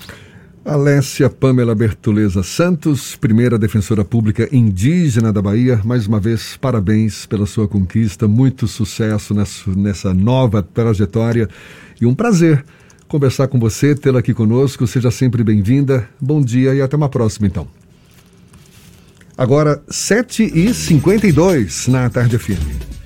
Alessia 0.64 1.28
Pamela 1.28 1.74
Bertoleza 1.74 2.42
Santos, 2.42 3.14
primeira 3.16 3.58
defensora 3.58 4.02
pública 4.02 4.48
indígena 4.50 5.30
da 5.30 5.42
Bahia. 5.42 5.78
Mais 5.84 6.06
uma 6.06 6.18
vez, 6.18 6.56
parabéns 6.56 7.26
pela 7.26 7.44
sua 7.44 7.68
conquista, 7.68 8.26
muito 8.26 8.66
sucesso 8.66 9.34
nessa, 9.76 10.14
nova 10.14 10.62
trajetória 10.62 11.50
e 12.00 12.06
um 12.06 12.14
prazer 12.14 12.64
conversar 13.06 13.48
com 13.48 13.58
você, 13.60 13.94
tê-la 13.94 14.20
aqui 14.20 14.32
conosco. 14.32 14.86
Seja 14.86 15.10
sempre 15.10 15.44
bem-vinda. 15.44 16.08
Bom 16.18 16.40
dia 16.40 16.74
e 16.74 16.80
até 16.80 16.96
uma 16.96 17.10
próxima, 17.10 17.46
então. 17.46 17.68
Agora, 19.36 19.82
7h52 19.90 21.88
na 21.88 22.08
Tarde 22.08 22.38
FM. 22.38 23.03